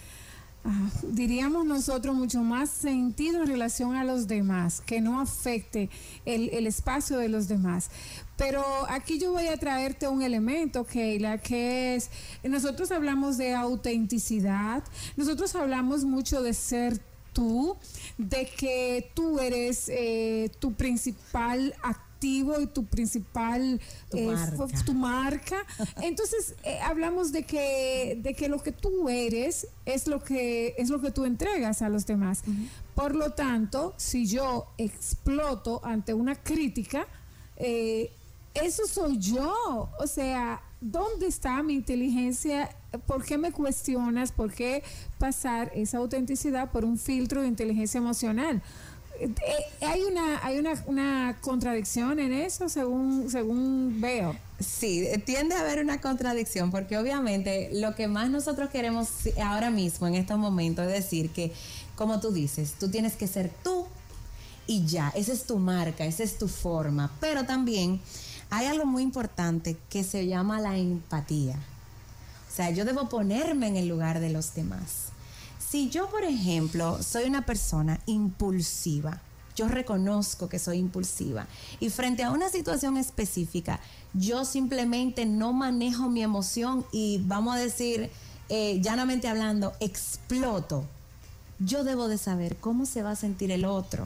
ah, 0.65 0.89
diríamos 1.04 1.65
nosotros, 1.65 2.13
mucho 2.15 2.41
más 2.41 2.69
sentido 2.69 3.41
en 3.41 3.48
relación 3.48 3.95
a 3.95 4.04
los 4.04 4.28
demás, 4.28 4.82
que 4.86 5.00
no 5.02 5.19
afecte 5.19 5.89
el, 6.26 6.50
el 6.50 6.67
espacio 6.67 7.17
de 7.17 7.30
los 7.30 7.48
demás. 7.48 7.89
Pero 8.38 8.63
aquí 8.89 9.17
yo 9.17 9.32
voy 9.32 9.48
a 9.48 9.58
traerte 9.58 10.10
un 10.10 10.21
elemento, 10.21 10.86
Keila, 10.86 11.38
que 11.38 11.95
es, 11.95 12.10
nosotros 12.43 12.91
hablamos 12.91 13.38
de 13.38 13.56
autenticidad, 13.56 14.84
nosotros 15.15 15.56
hablamos 15.56 16.04
mucho 16.04 16.43
de 16.43 16.54
ser 16.54 17.00
tú, 17.36 17.78
de 18.17 18.45
que 18.45 19.12
tú 19.13 19.39
eres 19.39 19.89
eh, 19.89 20.50
tu 20.60 20.74
principal 20.74 21.76
activo 22.15 22.60
y 22.60 22.67
tu 22.67 22.86
principal 22.86 23.80
tu, 24.10 24.17
eh, 24.17 24.93
marca. 24.93 25.58
Entonces 26.01 26.56
eh, 26.63 26.80
hablamos 26.80 27.32
de 27.32 27.43
que 27.43 28.17
de 28.21 28.34
que 28.34 28.47
lo 28.47 28.62
que 28.62 28.71
tú 28.71 29.10
eres 29.10 29.67
es 29.86 30.08
lo 30.08 30.23
que 30.23 30.75
es 30.78 30.89
lo 30.89 31.01
que 31.01 31.12
tú 31.12 31.25
entregas 31.25 31.82
a 31.82 31.89
los 31.89 32.06
demás. 32.06 32.43
Por 32.95 33.15
lo 33.15 33.34
tanto, 33.34 33.93
si 33.97 34.25
yo 34.25 34.67
exploto 34.78 35.82
ante 35.84 36.13
una 36.13 36.36
crítica, 36.36 37.08
eso 37.58 38.88
soy 38.88 39.19
yo. 39.19 39.89
O 39.99 40.08
sea, 40.08 40.62
¿dónde 40.82 41.28
está 41.28 41.62
mi 41.62 41.73
inteligencia? 41.73 42.69
¿Por 43.06 43.23
qué 43.23 43.38
me 43.38 43.51
cuestionas? 43.51 44.32
¿Por 44.32 44.54
qué 44.54 44.84
pasar 45.19 45.71
esa 45.75 45.97
autenticidad 45.97 46.71
por 46.71 46.86
un 46.86 46.97
filtro 46.97 47.41
de 47.41 47.47
inteligencia 47.47 47.97
emocional? 47.97 48.62
Eh, 49.19 49.34
hay 49.82 50.01
una 50.04 50.45
hay 50.45 50.60
una, 50.60 51.38
contradicción 51.41 52.19
en 52.19 52.34
eso 52.34 52.69
según 52.69 53.30
según 53.30 54.01
veo 54.01 54.36
sí 54.60 55.08
tiende 55.25 55.56
a 55.56 55.62
haber 55.62 55.80
una 55.80 56.01
contradicción 56.01 56.71
porque 56.71 56.97
obviamente 56.97 57.69
lo 57.73 57.95
que 57.95 58.08
más 58.08 58.30
nosotros 58.30 58.69
queremos 58.69 59.10
ahora 59.43 59.69
mismo 59.69 60.08
en 60.08 60.15
estos 60.15 60.38
momentos 60.38 60.86
es 60.86 60.91
decir 60.91 61.30
que 61.30 61.54
como 61.95 62.19
tú 62.19 62.32
dices 62.32 62.73
tú 62.80 62.89
tienes 62.89 63.15
que 63.15 63.28
ser 63.28 63.51
tú 63.63 63.86
y 64.67 64.86
ya 64.86 65.12
esa 65.15 65.34
es 65.34 65.45
tu 65.45 65.58
marca 65.58 66.06
esa 66.06 66.23
es 66.23 66.38
tu 66.38 66.47
forma 66.47 67.12
pero 67.19 67.45
también 67.45 68.01
hay 68.49 68.67
algo 68.67 68.86
muy 68.86 69.04
importante 69.04 69.78
que 69.89 70.04
se 70.04 70.28
llama 70.28 70.62
la 70.62 70.78
empatía. 70.78 71.56
O 72.51 72.56
sea, 72.56 72.69
yo 72.69 72.86
debo 72.86 73.10
ponerme 73.10 73.67
en 73.67 73.75
el 73.75 73.88
lugar 73.88 74.19
de 74.19 74.30
los 74.30 74.54
demás. 74.54 75.10
Si 75.69 75.89
yo, 75.89 76.10
por 76.10 76.23
ejemplo, 76.23 77.01
soy 77.01 77.25
una 77.25 77.45
persona 77.45 77.99
impulsiva, 78.06 79.21
yo 79.56 79.67
reconozco 79.67 80.47
que 80.47 80.60
soy 80.60 80.78
impulsiva 80.78 81.47
y 81.80 81.89
frente 81.89 82.23
a 82.23 82.32
una 82.32 82.49
situación 82.49 82.97
específica, 82.97 83.80
yo 84.13 84.45
simplemente 84.45 85.25
no 85.25 85.54
manejo 85.54 86.10
mi 86.10 86.21
emoción 86.21 86.86
y 86.91 87.21
vamos 87.25 87.56
a 87.56 87.60
decir, 87.60 88.12
eh, 88.49 88.80
llanamente 88.82 89.28
hablando, 89.28 89.73
exploto. 89.80 90.86
Yo 91.60 91.84
debo 91.84 92.08
de 92.10 92.17
saber 92.17 92.58
cómo 92.58 92.86
se 92.86 93.01
va 93.01 93.12
a 93.12 93.15
sentir 93.15 93.51
el 93.51 93.65
otro. 93.65 94.06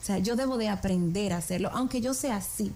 O 0.00 0.04
sea, 0.04 0.18
yo 0.18 0.36
debo 0.36 0.58
de 0.58 0.68
aprender 0.68 1.32
a 1.32 1.38
hacerlo, 1.38 1.70
aunque 1.72 2.00
yo 2.00 2.14
sea 2.14 2.36
así. 2.36 2.72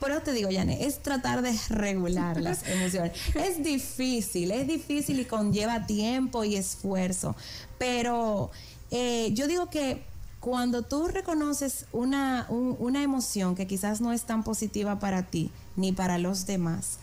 Por 0.00 0.10
eso 0.10 0.20
te 0.20 0.32
digo, 0.32 0.50
Yane, 0.50 0.86
es 0.86 1.02
tratar 1.02 1.42
de 1.42 1.58
regular 1.68 2.40
las 2.40 2.66
emociones. 2.66 3.12
Es 3.34 3.62
difícil, 3.62 4.50
es 4.50 4.66
difícil 4.66 5.20
y 5.20 5.24
conlleva 5.24 5.86
tiempo 5.86 6.44
y 6.44 6.56
esfuerzo. 6.56 7.36
Pero 7.78 8.50
eh, 8.90 9.30
yo 9.34 9.46
digo 9.46 9.70
que 9.70 10.02
cuando 10.40 10.82
tú 10.82 11.08
reconoces 11.08 11.86
una, 11.92 12.46
una 12.48 13.02
emoción 13.02 13.54
que 13.54 13.66
quizás 13.66 14.00
no 14.00 14.12
es 14.12 14.22
tan 14.22 14.44
positiva 14.44 14.98
para 14.98 15.24
ti 15.24 15.50
ni 15.76 15.92
para 15.92 16.18
los 16.18 16.46
demás, 16.46 16.98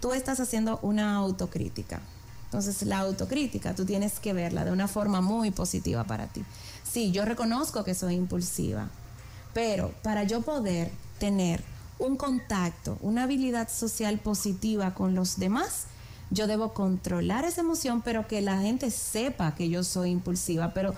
tú 0.00 0.12
estás 0.12 0.40
haciendo 0.40 0.78
una 0.82 1.14
autocrítica. 1.14 2.00
Entonces, 2.44 2.82
la 2.82 2.98
autocrítica, 2.98 3.74
tú 3.74 3.86
tienes 3.86 4.20
que 4.20 4.34
verla 4.34 4.64
de 4.66 4.72
una 4.72 4.86
forma 4.86 5.22
muy 5.22 5.52
positiva 5.52 6.04
para 6.04 6.26
ti. 6.26 6.44
Sí, 6.82 7.10
yo 7.10 7.24
reconozco 7.24 7.82
que 7.82 7.94
soy 7.94 8.16
impulsiva, 8.16 8.90
pero 9.54 9.94
para 10.02 10.24
yo 10.24 10.42
poder 10.42 10.90
tener 11.18 11.64
un 12.02 12.16
contacto, 12.16 12.98
una 13.00 13.22
habilidad 13.22 13.68
social 13.68 14.18
positiva 14.18 14.92
con 14.92 15.14
los 15.14 15.38
demás, 15.38 15.86
yo 16.30 16.48
debo 16.48 16.72
controlar 16.72 17.44
esa 17.44 17.60
emoción, 17.60 18.02
pero 18.02 18.26
que 18.26 18.40
la 18.40 18.60
gente 18.60 18.90
sepa 18.90 19.54
que 19.54 19.68
yo 19.68 19.84
soy 19.84 20.10
impulsiva, 20.10 20.74
pero 20.74 20.94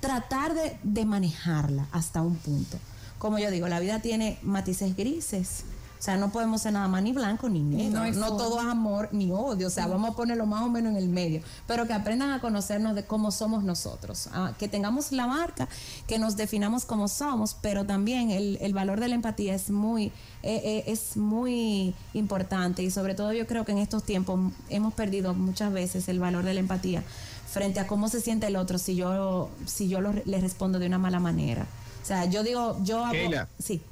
tratar 0.00 0.54
de, 0.54 1.04
manejarla 1.04 1.86
hasta 1.92 2.22
un 2.22 2.34
punto. 2.34 2.78
Como 3.18 3.38
yo 3.38 3.50
digo, 3.50 3.68
la 3.68 3.78
vida 3.78 4.00
tiene 4.00 4.38
matices 4.42 4.96
grises. 4.96 5.64
O 6.00 6.02
sea, 6.02 6.16
no 6.16 6.32
podemos 6.32 6.62
ser 6.62 6.72
nada 6.72 6.88
más 6.88 7.02
ni 7.02 7.12
blanco 7.12 7.50
ni 7.50 7.62
negro. 7.62 8.10
No, 8.12 8.34
todo 8.38 8.58
es 8.58 8.66
amor 8.66 9.10
ni 9.12 9.30
odio. 9.30 9.66
O 9.66 9.70
sea, 9.70 9.86
vamos 9.86 10.12
a 10.12 10.14
ponerlo 10.14 10.46
más 10.46 10.62
o 10.62 10.70
menos 10.70 10.92
en 10.92 10.96
el 10.96 11.10
medio. 11.10 11.42
Pero 11.66 11.86
que 11.86 11.92
aprendan 11.92 12.30
a 12.30 12.40
conocernos 12.40 12.94
de 12.94 13.04
cómo 13.04 13.30
somos 13.30 13.64
nosotros. 13.64 14.30
Ah, 14.32 14.54
que 14.58 14.66
tengamos 14.66 15.12
la 15.12 15.26
marca, 15.26 15.68
que 16.06 16.18
nos 16.18 16.38
definamos 16.38 16.86
como 16.86 17.06
somos, 17.06 17.54
pero 17.60 17.84
también 17.84 18.30
el, 18.30 18.72
valor 18.72 18.98
de 18.98 19.08
la 19.08 19.14
empatía 19.14 19.54
es 19.54 19.68
muy, 19.68 20.06
eh, 20.42 20.62
eh, 20.64 20.84
es 20.86 21.18
muy 21.18 21.94
importante. 22.14 22.82
Y 22.82 22.90
sobre 22.90 23.14
todo 23.14 23.34
yo 23.34 23.46
creo 23.46 23.66
que 23.66 23.72
en 23.72 23.78
estos 23.78 24.02
tiempos 24.02 24.40
hemos 24.70 24.94
perdido 24.94 25.34
muchas 25.34 25.70
veces 25.70 26.08
el 26.08 26.18
valor 26.18 26.44
de 26.44 26.54
la 26.54 26.60
empatía 26.60 27.04
frente 27.52 27.78
a 27.78 27.86
cómo 27.86 28.08
se 28.08 28.22
siente 28.22 28.46
el 28.46 28.56
otro 28.56 28.78
si 28.78 28.96
yo, 28.96 29.50
si 29.66 29.90
yo 29.90 30.00
le 30.00 30.40
respondo 30.40 30.78
de 30.78 30.86
una 30.86 30.96
mala 30.96 31.20
manera. 31.20 31.66
O 32.02 32.06
sea, 32.06 32.24
yo 32.24 32.42
digo, 32.42 32.78
yo 32.82 33.04
hago, 33.04 33.18
sí. 33.58 33.82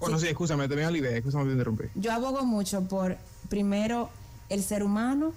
Bueno, 0.00 0.18
sí, 0.18 0.26
escúchame, 0.28 0.68
te 0.68 0.76
la 0.76 0.90
idea, 0.90 1.16
escúchame, 1.16 1.44
te 1.46 1.52
interrumpí. 1.52 1.84
Yo 1.94 2.12
abogo 2.12 2.44
mucho 2.44 2.82
por, 2.82 3.16
primero, 3.48 4.10
el 4.48 4.62
ser 4.62 4.82
humano 4.82 5.32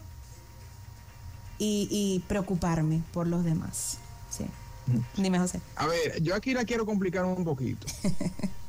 y, 1.58 2.24
preocuparme 2.28 3.02
por 3.14 3.28
los 3.28 3.44
demás. 3.44 4.00
Sí. 4.30 4.46
Dime, 5.18 5.40
José. 5.40 5.62
A 5.76 5.86
ver, 5.88 6.22
yo 6.22 6.36
aquí 6.36 6.54
la 6.54 6.66
quiero 6.66 6.86
complicar 6.86 7.26
un 7.26 7.44
poquito. 7.44 7.88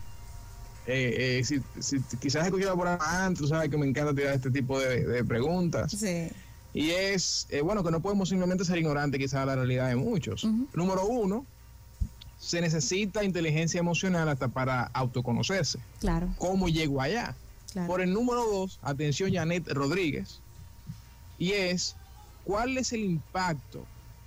Eh, 0.87 1.39
eh, 1.39 1.45
si, 1.45 1.61
si, 1.79 2.01
quizás 2.19 2.43
he 2.43 2.47
escuchado 2.47 2.75
por 2.77 2.89
antes, 2.89 3.39
tú 3.39 3.47
sabes 3.47 3.71
que 3.71 3.77
me 3.77 3.87
encanta 3.87 4.13
tirar 4.13 4.35
este 4.35 4.51
tipo 4.51 4.81
de, 4.81 5.23
preguntas. 5.25 5.93
Sí. 5.93 6.29
Y 6.75 6.91
es, 6.91 7.47
eh, 7.51 7.61
bueno, 7.61 7.85
que 7.85 7.93
no 7.93 8.01
podemos 8.01 8.29
simplemente 8.29 8.65
ser 8.65 8.79
ignorantes 8.79 9.21
quizás 9.21 9.43
a 9.43 9.47
la 9.47 9.55
realidad 9.55 9.89
de 9.89 9.95
muchos. 9.95 10.45
Número 10.75 11.05
uno, 11.07 11.47
se 12.41 12.61
necesita 12.61 13.23
inteligencia 13.23 13.79
emocional 13.79 14.29
hasta 14.29 14.49
para 14.49 14.85
autoconocerse. 14.95 15.79
Claro. 16.01 16.29
¿Cómo 16.39 16.69
llego 16.69 17.01
allá? 17.01 17.37
Por 17.87 18.01
el 18.01 18.13
número 18.13 18.45
dos, 18.45 18.81
atención 18.83 19.33
Janet 19.33 19.69
Rodríguez, 19.69 20.41
y 21.39 21.53
es, 21.53 21.95
¿cuál 22.43 22.77
es 22.79 22.93
el 22.93 23.05
impacto 23.05 23.85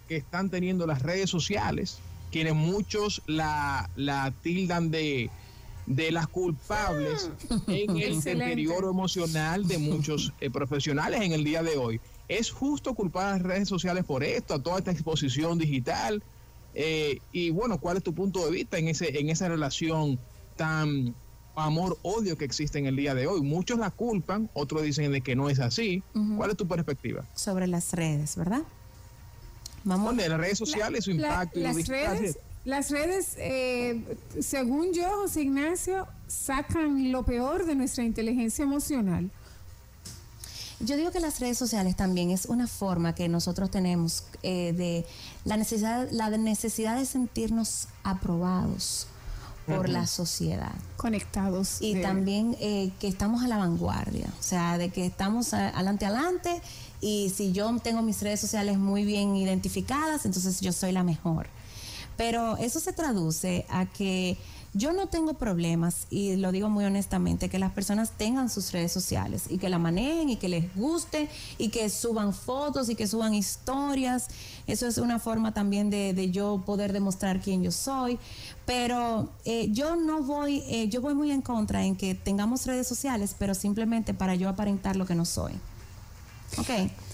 que 0.08 0.16
están 0.16 0.50
teniendo 0.50 0.88
las 0.88 1.02
redes 1.02 1.30
sociales, 1.30 2.00
quienes 2.32 2.54
muchos 2.54 3.22
la, 3.28 3.90
la 3.98 4.32
tildan 4.42 4.92
de 4.92 5.30
de 5.86 6.12
las 6.12 6.28
culpables 6.28 7.30
en 7.68 7.98
el 7.98 8.22
deterioro 8.22 8.90
emocional 8.90 9.68
de 9.68 9.78
muchos 9.78 10.34
eh, 10.40 10.50
profesionales 10.50 11.22
en 11.22 11.34
el 11.34 11.44
día 11.44 11.62
de 11.62 11.78
hoy. 11.78 12.00
¿Es 12.30 12.52
justo 12.52 12.94
culpar 12.94 13.26
a 13.26 13.32
las 13.34 13.42
redes 13.42 13.68
sociales 13.68 14.06
por 14.06 14.24
esto, 14.24 14.54
a 14.54 14.64
toda 14.64 14.78
esta 14.80 14.92
exposición 14.92 15.58
digital? 15.58 16.24
Eh, 16.74 17.20
y 17.32 17.50
bueno, 17.52 17.80
¿cuál 17.80 17.98
es 17.98 18.04
tu 18.04 18.14
punto 18.14 18.46
de 18.46 18.52
vista 18.52 18.78
en, 18.78 18.88
ese, 18.88 19.20
en 19.20 19.30
esa 19.30 19.48
relación 19.48 20.20
tan 20.56 21.14
amor-odio 21.56 22.38
que 22.38 22.46
existe 22.46 22.80
en 22.80 22.86
el 22.86 22.96
día 22.96 23.14
de 23.14 23.28
hoy? 23.28 23.42
Muchos 23.42 23.80
la 23.80 23.92
culpan, 23.92 24.50
otros 24.54 24.84
dicen 24.84 25.12
de 25.12 25.22
que 25.22 25.36
no 25.36 25.50
es 25.50 25.60
así. 25.60 26.04
¿Cuál 26.38 26.52
es 26.52 26.58
tu 26.58 26.68
perspectiva? 26.68 27.26
Sobre 27.36 27.68
las 27.68 27.94
redes, 27.94 28.36
¿verdad? 28.36 28.64
Vamos. 29.84 30.16
las 30.16 30.30
redes 30.30 30.58
sociales, 30.58 31.06
su 31.06 31.12
impacto. 31.12 31.60
y 31.60 31.64
las 31.64 31.88
redes 31.88 32.38
las 32.66 32.92
redes, 32.92 33.36
eh, 33.40 34.02
según 34.40 34.94
yo, 34.94 35.10
José 35.18 35.42
Ignacio, 35.42 36.08
sacan 36.28 37.12
lo 37.12 37.24
peor 37.24 37.66
de 37.66 37.76
nuestra 37.76 38.06
inteligencia 38.06 38.64
emocional. 38.64 39.30
Yo 40.86 40.98
digo 40.98 41.12
que 41.12 41.20
las 41.20 41.40
redes 41.40 41.58
sociales 41.58 41.96
también 41.96 42.30
es 42.30 42.46
una 42.46 42.68
forma 42.68 43.16
que 43.16 43.30
nosotros 43.30 43.72
tenemos 43.72 44.26
eh, 44.44 44.74
de 44.74 45.06
la 45.46 45.58
necesidad, 45.58 46.08
la 46.12 46.30
necesidad 46.30 46.98
de 46.98 47.06
sentirnos 47.06 47.88
aprobados 48.04 49.08
por 49.66 49.88
la 49.88 50.08
sociedad. 50.08 50.74
Conectados. 50.98 51.78
Y 51.80 52.02
también 52.02 52.58
eh, 52.60 52.92
que 53.00 53.08
estamos 53.08 53.44
a 53.44 53.48
la 53.48 53.58
vanguardia, 53.58 54.28
o 54.40 54.44
sea, 54.44 54.78
de 54.78 54.90
que 54.90 55.06
estamos 55.06 55.54
adelante, 55.54 56.06
adelante, 56.06 56.62
y 57.00 57.32
si 57.36 57.52
yo 57.54 57.74
tengo 57.80 58.02
mis 58.02 58.22
redes 58.22 58.40
sociales 58.40 58.78
muy 58.78 59.06
bien 59.06 59.36
identificadas, 59.36 60.26
entonces 60.26 60.60
yo 60.62 60.72
soy 60.74 60.92
la 60.92 61.04
mejor. 61.04 61.48
Pero 62.18 62.58
eso 62.58 62.80
se 62.80 62.94
traduce 62.94 63.66
a 63.70 63.86
que 63.86 64.38
yo 64.74 64.92
no 64.92 65.08
tengo 65.08 65.36
problemas, 65.36 66.08
y 66.10 66.36
lo 66.36 66.52
digo 66.52 66.70
muy 66.70 66.86
honestamente, 66.86 67.50
que 67.50 67.60
las 67.60 67.72
personas 67.72 68.12
tengan 68.12 68.50
sus 68.50 68.72
redes 68.72 68.92
sociales 68.92 69.44
y 69.50 69.60
que 69.60 69.70
la 69.70 69.78
manejen 69.78 70.30
y 70.30 70.38
que 70.38 70.50
les 70.50 70.76
guste 70.76 71.30
y 71.58 71.70
que 71.70 71.90
suban 71.90 72.34
fotos 72.34 72.90
y 72.90 72.96
que 72.96 73.08
suban 73.08 73.34
historias. 73.34 74.28
Eso 74.66 74.88
es 74.88 74.98
una 74.98 75.20
forma 75.20 75.54
también 75.54 75.90
de, 75.90 76.32
yo 76.32 76.64
poder 76.66 76.92
demostrar 76.92 77.40
quién 77.40 77.64
yo 77.64 77.72
soy. 77.72 78.18
Pero 78.66 79.30
eh, 79.46 79.70
yo 79.72 79.96
no 79.96 80.24
voy, 80.24 80.64
eh, 80.68 80.90
yo 80.90 81.02
voy 81.02 81.14
muy 81.14 81.32
en 81.32 81.42
contra 81.42 81.84
en 81.84 81.96
que 81.96 82.16
tengamos 82.16 82.66
redes 82.66 82.88
sociales, 82.88 83.36
pero 83.38 83.54
simplemente 83.54 84.14
para 84.14 84.36
yo 84.36 84.50
aparentar 84.50 84.96
lo 84.96 85.06
que 85.06 85.16
no 85.16 85.26
soy. 85.26 85.54
Ok. 86.58 86.70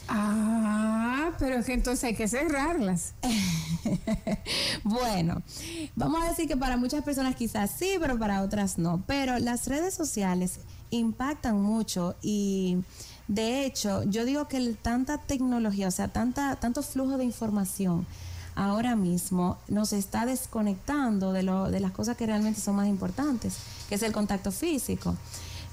Ah, 0.10 1.32
pero 1.38 1.58
es 1.58 1.66
que 1.66 1.74
entonces 1.74 2.04
hay 2.04 2.16
que 2.16 2.28
cerrarlas. 2.28 3.14
bueno, 4.84 5.42
vamos 5.96 6.24
a 6.24 6.30
decir 6.30 6.48
que 6.48 6.58
para 6.58 6.78
muchas 6.78 7.04
personas 7.04 7.36
quizás 7.36 7.72
sí, 7.78 7.98
pero 8.00 8.18
para 8.18 8.42
otras 8.42 8.78
no. 8.78 9.04
Pero 9.06 9.38
las 9.38 9.68
redes 9.68 9.94
sociales 9.94 10.60
impactan 10.90 11.62
mucho 11.62 12.16
y 12.22 12.78
de 13.28 13.66
hecho 13.66 14.04
yo 14.04 14.26
digo 14.26 14.48
que 14.48 14.76
tanta 14.82 15.20
tecnología, 15.20 15.88
o 15.88 15.92
sea, 15.92 16.08
tanta, 16.08 16.56
tanto 16.56 16.82
flujo 16.82 17.18
de 17.18 17.26
información 17.26 18.08
ahora 18.56 18.96
mismo 18.96 19.58
nos 19.68 19.94
está 19.94 20.26
desconectando 20.26 21.32
de, 21.32 21.44
lo, 21.44 21.70
de 21.70 21.80
las 21.80 21.92
cosas 21.92 22.18
que 22.18 22.26
realmente 22.26 22.60
son 22.60 22.76
más 22.76 22.88
importantes, 22.88 23.58
que 23.88 23.96
es 23.96 24.04
el 24.04 24.12
contacto 24.12 24.52
físico. 24.52 25.16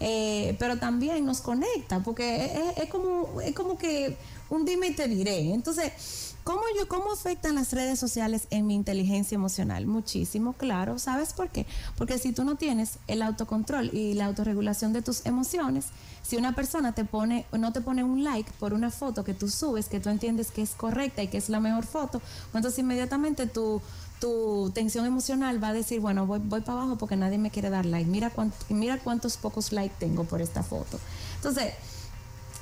Eh, 0.01 0.57
pero 0.59 0.79
también 0.79 1.25
nos 1.25 1.41
conecta, 1.41 2.03
porque 2.03 2.73
es, 2.77 2.91
como, 2.91 3.41
es 3.41 3.55
como 3.55 3.79
que 3.79 4.17
un 4.51 4.65
dime 4.65 4.89
y 4.89 4.95
te 4.95 5.09
diré. 5.09 5.53
Entonces, 5.55 6.35
¿cómo, 6.45 6.61
yo, 6.79 6.87
¿cómo 6.87 7.13
afectan 7.13 7.55
las 7.55 7.73
redes 7.73 7.99
sociales 7.99 8.47
en 8.51 8.67
mi 8.67 8.75
inteligencia 8.75 9.35
emocional? 9.35 9.87
Muchísimo, 9.87 10.53
claro. 10.53 10.99
¿Sabes 10.99 11.33
por 11.33 11.49
qué? 11.49 11.67
Porque 11.97 12.19
si 12.19 12.33
tú 12.33 12.45
no 12.45 12.57
tienes 12.57 12.99
el 13.07 13.23
autocontrol 13.23 13.91
y 13.95 14.15
la 14.15 14.27
autorregulación 14.27 14.93
de 14.93 15.01
tus 15.01 15.25
emociones, 15.25 15.87
si 16.23 16.37
una 16.37 16.55
persona 16.55 16.93
te 16.93 17.05
pone, 17.05 17.47
no 17.53 17.73
te 17.73 17.81
pone 17.81 18.05
un 18.05 18.23
like 18.23 18.51
por 18.59 18.75
una 18.75 18.91
foto 18.91 19.25
que 19.25 19.33
tú 19.33 19.49
subes, 19.49 19.89
que 19.89 20.01
tú 20.01 20.11
entiendes 20.11 20.51
que 20.51 20.61
es 20.61 20.71
correcta 20.71 21.23
y 21.23 21.29
que 21.29 21.39
es 21.39 21.49
la 21.49 21.61
mejor 21.61 21.87
foto, 21.87 22.19
pues 22.19 22.55
entonces 22.55 22.81
inmediatamente 22.81 23.47
tú 23.47 23.81
tu 24.21 24.71
tensión 24.75 25.07
emocional 25.07 25.63
va 25.63 25.69
a 25.69 25.73
decir, 25.73 26.01
bueno, 26.01 26.27
voy, 26.27 26.41
voy 26.43 26.61
para 26.61 26.81
abajo 26.81 26.97
porque 26.97 27.17
nadie 27.17 27.39
me 27.39 27.51
quiere 27.51 27.71
dar 27.71 27.87
like. 27.87 28.09
Mira, 28.09 28.33
mira 28.69 28.99
cuántos 28.99 29.37
pocos 29.37 29.73
likes 29.73 29.97
tengo 29.99 30.25
por 30.25 30.41
esta 30.41 30.63
foto. 30.63 30.99
Entonces, 31.37 31.75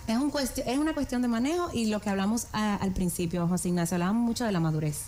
es, 0.06 0.16
un 0.16 0.32
es 0.66 0.78
una 0.78 0.94
cuestión 0.94 1.22
de 1.22 1.28
manejo 1.28 1.70
y 1.72 1.86
lo 1.86 2.00
que 2.00 2.10
hablamos 2.10 2.46
al 2.52 2.92
principio, 2.92 3.46
José 3.48 3.68
Ignacio, 3.68 3.94
hablamos 3.94 4.22
mucho 4.22 4.44
de 4.44 4.52
la 4.52 4.60
madurez. 4.60 5.02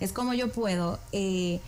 Es 0.00 0.12
como 0.12 0.34
yo 0.34 0.52
puedo 0.52 0.98
eh, 1.12 1.60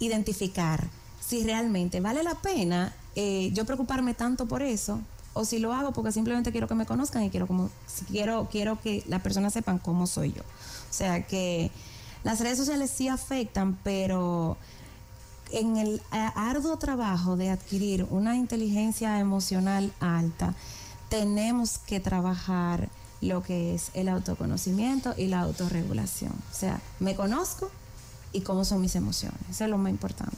identificar 0.00 0.88
si 1.20 1.44
realmente 1.44 2.00
vale 2.00 2.22
la 2.22 2.34
pena 2.34 2.92
eh, 3.16 3.50
yo 3.52 3.64
preocuparme 3.64 4.14
tanto 4.14 4.46
por 4.46 4.62
eso 4.62 5.00
o 5.32 5.44
si 5.44 5.58
lo 5.58 5.72
hago 5.72 5.92
porque 5.92 6.12
simplemente 6.12 6.52
quiero 6.52 6.68
que 6.68 6.74
me 6.74 6.86
conozcan 6.86 7.22
y 7.24 7.30
quiero 7.30 7.46
como 7.46 7.70
quiero 8.08 8.48
quiero 8.50 8.80
que 8.80 9.02
las 9.08 9.22
personas 9.22 9.52
sepan 9.52 9.78
cómo 9.78 10.06
soy 10.06 10.32
yo. 10.32 10.42
O 10.42 10.92
sea 10.92 11.26
que 11.26 11.70
las 12.26 12.40
redes 12.40 12.58
sociales 12.58 12.90
sí 12.90 13.06
afectan, 13.06 13.78
pero 13.84 14.56
en 15.52 15.76
el 15.76 16.02
arduo 16.10 16.76
trabajo 16.76 17.36
de 17.36 17.50
adquirir 17.50 18.04
una 18.10 18.34
inteligencia 18.34 19.20
emocional 19.20 19.92
alta, 20.00 20.52
tenemos 21.08 21.78
que 21.78 22.00
trabajar 22.00 22.88
lo 23.20 23.44
que 23.44 23.76
es 23.76 23.92
el 23.94 24.08
autoconocimiento 24.08 25.14
y 25.16 25.28
la 25.28 25.42
autorregulación. 25.42 26.32
O 26.32 26.54
sea, 26.54 26.80
me 26.98 27.14
conozco 27.14 27.70
y 28.32 28.40
cómo 28.40 28.64
son 28.64 28.80
mis 28.80 28.96
emociones. 28.96 29.38
Eso 29.48 29.62
es 29.62 29.70
lo 29.70 29.78
más 29.78 29.92
importante. 29.92 30.36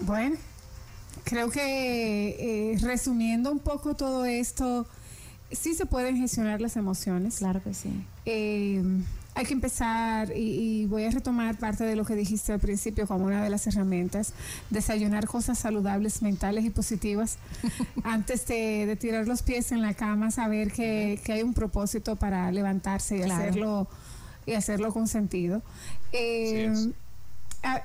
Bueno, 0.00 0.36
creo 1.24 1.48
que 1.48 2.74
eh, 2.74 2.78
resumiendo 2.82 3.50
un 3.50 3.60
poco 3.60 3.94
todo 3.94 4.26
esto, 4.26 4.86
sí 5.50 5.72
se 5.72 5.86
pueden 5.86 6.18
gestionar 6.18 6.60
las 6.60 6.76
emociones. 6.76 7.38
Claro 7.38 7.62
que 7.62 7.72
sí. 7.72 8.04
Eh, 8.30 8.82
hay 9.34 9.46
que 9.46 9.54
empezar, 9.54 10.36
y, 10.36 10.84
voy 10.86 11.04
a 11.04 11.10
retomar 11.10 11.56
parte 11.56 11.84
de 11.84 11.96
lo 11.96 12.04
que 12.04 12.14
dijiste 12.14 12.52
al 12.52 12.60
principio 12.60 13.06
como 13.06 13.24
una 13.24 13.42
de 13.42 13.48
las 13.48 13.66
herramientas, 13.66 14.34
desayunar 14.68 15.26
cosas 15.26 15.58
saludables, 15.58 16.20
mentales 16.20 16.66
y 16.66 16.70
positivas, 16.70 17.38
antes 18.04 18.46
de, 18.46 18.98
tirar 19.00 19.26
los 19.26 19.42
pies 19.42 19.72
en 19.72 19.80
la 19.80 19.94
cama, 19.94 20.30
saber 20.30 20.72
que, 20.72 21.18
hay 21.28 21.42
un 21.42 21.54
propósito 21.54 22.16
para 22.16 22.52
levantarse 22.52 23.16
y 23.16 23.22
hacerlo 23.22 23.88
y 24.44 24.52
hacerlo 24.52 24.92
con 24.92 25.08
sentido. 25.08 25.62
Eh, 26.12 26.70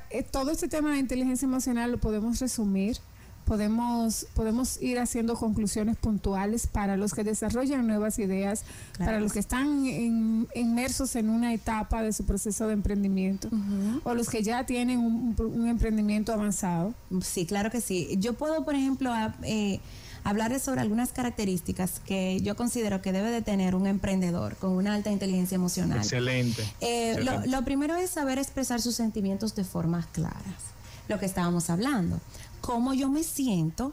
eh, 0.10 0.24
todo 0.24 0.52
este 0.52 0.68
tema 0.68 0.92
de 0.92 0.98
inteligencia 0.98 1.46
emocional 1.46 1.92
lo 1.92 2.00
podemos 2.00 2.40
resumir 2.40 2.98
podemos, 3.46 4.28
podemos 4.34 4.82
ir 4.82 5.00
haciendo 5.00 5.36
conclusiones 5.36 5.98
puntuales 5.98 6.68
para 6.68 6.98
los 6.98 7.14
que 7.14 7.24
desarrollan 7.24 7.88
nuevas 7.88 8.20
ideas, 8.20 8.64
para 8.98 9.20
los 9.20 9.34
que 9.34 9.40
están 9.40 9.86
inmersos 10.54 11.16
en 11.16 11.30
una 11.30 11.54
etapa 11.54 12.02
de 12.02 12.14
su 12.14 12.26
proceso 12.26 12.68
de 12.68 12.74
emprendimiento 12.74 13.50
o 14.04 14.14
los 14.14 14.30
que 14.30 14.44
ya 14.44 14.66
tienen 14.66 15.00
un, 15.00 15.68
emprendimiento 15.68 16.34
avanzado. 16.34 16.94
Sí, 17.22 17.46
claro 17.46 17.72
que 17.72 17.82
sí. 17.82 18.16
Yo 18.20 18.34
puedo, 18.34 18.64
por 18.66 18.76
ejemplo, 18.76 19.14
eh, 19.44 19.80
hablarles 20.24 20.62
sobre 20.62 20.82
algunas 20.82 21.12
características 21.12 22.00
que 22.00 22.40
yo 22.42 22.56
considero 22.56 23.02
que 23.02 23.12
debe 23.12 23.30
de 23.32 23.42
tener 23.42 23.76
un 23.76 23.88
emprendedor 23.88 24.56
con 24.56 24.72
una 24.72 24.94
alta 24.94 25.12
inteligencia 25.12 25.56
emocional. 25.56 26.00
Excelente. 26.00 26.64
Eh, 26.82 27.22
lo, 27.24 27.46
lo 27.46 27.66
primero 27.66 27.96
es 27.96 28.10
saber 28.10 28.38
expresar 28.38 28.82
sus 28.82 28.96
sentimientos 28.96 29.56
de 29.56 29.64
formas 29.64 30.06
claras 30.08 30.74
lo 31.08 31.20
que 31.20 31.26
estábamos 31.26 31.70
hablando 31.70 32.20
cómo 32.64 32.94
yo 32.94 33.10
me 33.10 33.24
siento 33.24 33.92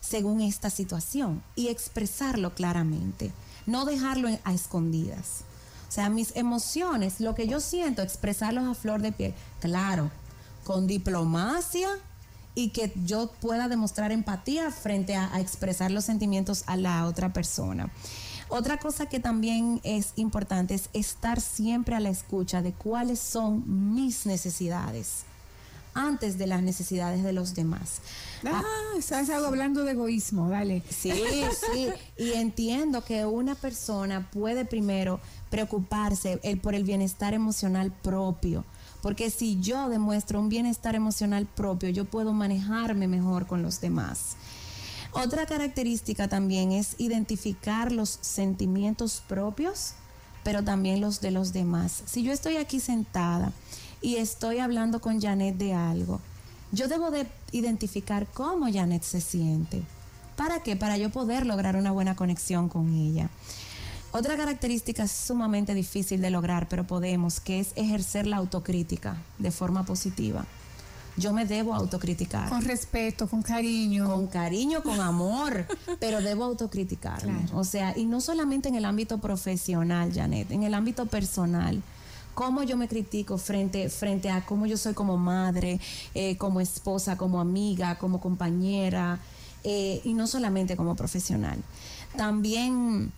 según 0.00 0.42
esta 0.42 0.68
situación 0.68 1.42
y 1.56 1.68
expresarlo 1.68 2.54
claramente, 2.54 3.32
no 3.64 3.86
dejarlo 3.86 4.28
a 4.44 4.52
escondidas. 4.52 5.40
O 5.88 5.92
sea, 5.92 6.10
mis 6.10 6.36
emociones, 6.36 7.20
lo 7.20 7.34
que 7.34 7.48
yo 7.48 7.60
siento, 7.60 8.02
expresarlos 8.02 8.68
a 8.68 8.74
flor 8.74 9.00
de 9.00 9.12
piel, 9.12 9.34
claro, 9.58 10.10
con 10.64 10.86
diplomacia 10.86 11.88
y 12.54 12.68
que 12.68 12.92
yo 13.06 13.30
pueda 13.40 13.68
demostrar 13.68 14.12
empatía 14.12 14.70
frente 14.70 15.16
a, 15.16 15.40
expresar 15.40 15.90
los 15.90 16.04
sentimientos 16.04 16.64
a 16.66 16.76
la 16.76 17.06
otra 17.06 17.32
persona. 17.32 17.90
Otra 18.50 18.78
cosa 18.78 19.06
que 19.06 19.18
también 19.18 19.80
es 19.82 20.12
importante 20.16 20.74
es 20.74 20.90
estar 20.92 21.40
siempre 21.40 21.96
a 21.96 22.00
la 22.00 22.10
escucha 22.10 22.60
de 22.60 22.74
cuáles 22.74 23.18
son 23.18 23.94
mis 23.94 24.26
necesidades 24.26 25.24
antes 25.94 26.38
de 26.38 26.46
las 26.46 26.62
necesidades 26.62 27.22
de 27.22 27.32
los 27.32 27.54
demás. 27.54 28.00
Ah, 28.44 28.62
estás 28.96 29.28
hablando 29.30 29.84
de 29.84 29.92
egoísmo, 29.92 30.48
dale. 30.48 30.82
Sí, 30.88 31.12
sí, 31.12 31.88
y 32.16 32.32
entiendo 32.32 33.04
que 33.04 33.26
una 33.26 33.54
persona 33.54 34.30
puede 34.30 34.64
primero 34.64 35.20
preocuparse 35.50 36.40
por 36.62 36.74
el 36.74 36.84
bienestar 36.84 37.34
emocional 37.34 37.92
propio, 37.92 38.64
porque 39.02 39.30
si 39.30 39.60
yo 39.60 39.88
demuestro 39.88 40.40
un 40.40 40.48
bienestar 40.48 40.94
emocional 40.94 41.46
propio, 41.46 41.88
yo 41.88 42.04
puedo 42.04 42.32
manejarme 42.32 43.08
mejor 43.08 43.46
con 43.46 43.62
los 43.62 43.80
demás. 43.80 44.36
Otra 45.12 45.44
característica 45.46 46.28
también 46.28 46.70
es 46.70 46.94
identificar 46.98 47.90
los 47.90 48.18
sentimientos 48.20 49.22
propios, 49.26 49.94
pero 50.44 50.62
también 50.62 51.00
los 51.00 51.20
de 51.20 51.32
los 51.32 51.52
demás. 51.52 52.04
Si 52.06 52.22
yo 52.22 52.32
estoy 52.32 52.56
aquí 52.56 52.78
sentada 52.78 53.52
y 54.02 54.16
estoy 54.16 54.58
hablando 54.58 55.00
con 55.00 55.20
Janet 55.20 55.56
de 55.56 55.74
algo, 55.74 56.20
yo 56.72 56.88
debo 56.88 57.10
de 57.10 57.26
identificar 57.52 58.26
cómo 58.32 58.72
Janet 58.72 59.02
se 59.02 59.20
siente. 59.20 59.82
¿Para 60.36 60.62
qué? 60.62 60.76
Para 60.76 60.96
yo 60.96 61.10
poder 61.10 61.44
lograr 61.44 61.76
una 61.76 61.90
buena 61.90 62.16
conexión 62.16 62.68
con 62.68 62.94
ella. 62.94 63.28
Otra 64.12 64.36
característica 64.36 65.06
sumamente 65.06 65.74
difícil 65.74 66.20
de 66.20 66.30
lograr, 66.30 66.68
pero 66.68 66.86
podemos, 66.86 67.40
que 67.40 67.60
es 67.60 67.72
ejercer 67.76 68.26
la 68.26 68.38
autocrítica 68.38 69.16
de 69.38 69.50
forma 69.50 69.84
positiva. 69.84 70.46
Yo 71.16 71.32
me 71.32 71.44
debo 71.44 71.74
autocriticar. 71.74 72.48
Con 72.48 72.62
respeto, 72.62 73.28
con 73.28 73.42
cariño. 73.42 74.06
Con 74.06 74.26
cariño, 74.28 74.82
con 74.82 75.00
amor, 75.00 75.66
pero 76.00 76.20
debo 76.20 76.44
autocriticarme. 76.44 77.46
O 77.52 77.64
sea, 77.64 77.96
y 77.96 78.06
no 78.06 78.20
solamente 78.20 78.68
en 78.68 78.76
el 78.76 78.84
ámbito 78.84 79.18
profesional, 79.18 80.12
Janet, 80.14 80.50
en 80.50 80.62
el 80.62 80.74
ámbito 80.74 81.06
personal 81.06 81.82
cómo 82.34 82.62
yo 82.62 82.76
me 82.76 82.88
critico 82.88 83.38
frente, 83.38 83.88
frente 83.88 84.30
a 84.30 84.44
cómo 84.44 84.66
yo 84.66 84.76
soy 84.76 84.94
como 84.94 85.16
madre, 85.16 85.80
eh, 86.14 86.36
como 86.36 86.60
esposa, 86.60 87.16
como 87.16 87.40
amiga, 87.40 87.98
como 87.98 88.20
compañera, 88.20 89.18
eh, 89.64 90.00
y 90.04 90.14
no 90.14 90.26
solamente 90.26 90.76
como 90.76 90.96
profesional. 90.96 91.58
También 92.16 93.12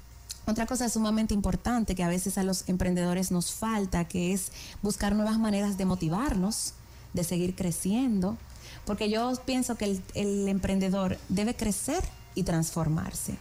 otra 0.47 0.67
cosa 0.67 0.89
sumamente 0.89 1.35
importante 1.35 1.95
que 1.95 2.03
a 2.03 2.09
veces 2.09 2.37
a 2.37 2.43
los 2.43 2.69
emprendedores 2.69 3.31
nos 3.31 3.53
falta, 3.53 4.07
que 4.07 4.33
es 4.33 4.51
buscar 4.83 5.15
nuevas 5.15 5.39
maneras 5.39 5.79
de 5.79 5.85
motivarnos, 5.85 6.75
de 7.13 7.23
seguir 7.23 7.55
creciendo, 7.55 8.37
porque 8.85 9.09
yo 9.09 9.33
pienso 9.45 9.77
que 9.77 9.85
el, 9.85 10.03
el 10.15 10.49
emprendedor 10.49 11.19
debe 11.29 11.55
crecer 11.55 12.03
y 12.35 12.43
transformarse. 12.43 13.37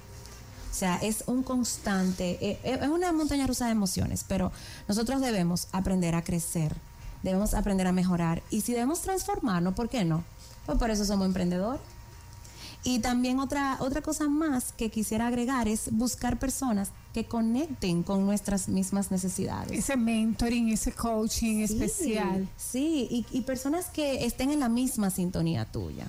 O 0.72 0.74
sea, 0.74 0.96
es 0.98 1.26
un 1.28 1.44
constante, 1.44 2.38
eh, 2.42 2.60
eh, 2.64 2.80
es 2.82 2.88
una 2.88 3.12
montaña 3.12 3.46
rusa 3.46 3.66
de 3.66 3.72
emociones, 3.72 4.24
pero 4.26 4.54
nosotros 4.88 5.20
debemos 5.20 5.68
aprender 5.74 6.16
a 6.16 6.24
crecer, 6.24 6.74
debemos 7.24 7.54
aprender 7.54 7.88
a 7.88 7.92
mejorar. 7.92 8.42
Y 8.50 8.62
si 8.62 8.72
debemos 8.72 9.02
transformarnos, 9.02 9.74
¿por 9.74 9.90
qué 9.90 10.06
no? 10.06 10.24
Pues 10.66 10.78
por 10.78 10.90
eso 10.90 11.04
somos 11.04 11.26
emprendedores. 11.26 11.82
Y 12.84 13.00
también 13.00 13.40
otra, 13.40 13.78
otra 13.80 14.02
cosa 14.02 14.28
más 14.28 14.72
que 14.72 14.90
quisiera 14.90 15.28
agregar 15.28 15.68
es 15.68 15.92
buscar 15.92 16.40
personas 16.40 16.92
que 17.14 17.26
conecten 17.26 18.02
con 18.02 18.26
nuestras 18.26 18.70
mismas 18.70 19.12
necesidades. 19.12 19.78
Ese 19.78 19.98
mentoring, 19.98 20.70
ese 20.70 20.94
coaching 20.94 21.58
especial. 21.58 22.48
Sí, 22.58 23.08
y, 23.12 23.26
y 23.38 23.42
personas 23.42 23.88
que 23.88 24.26
estén 24.26 24.50
en 24.50 24.62
la 24.62 24.70
misma 24.70 25.12
sintonía 25.12 25.66
tuya 25.66 26.08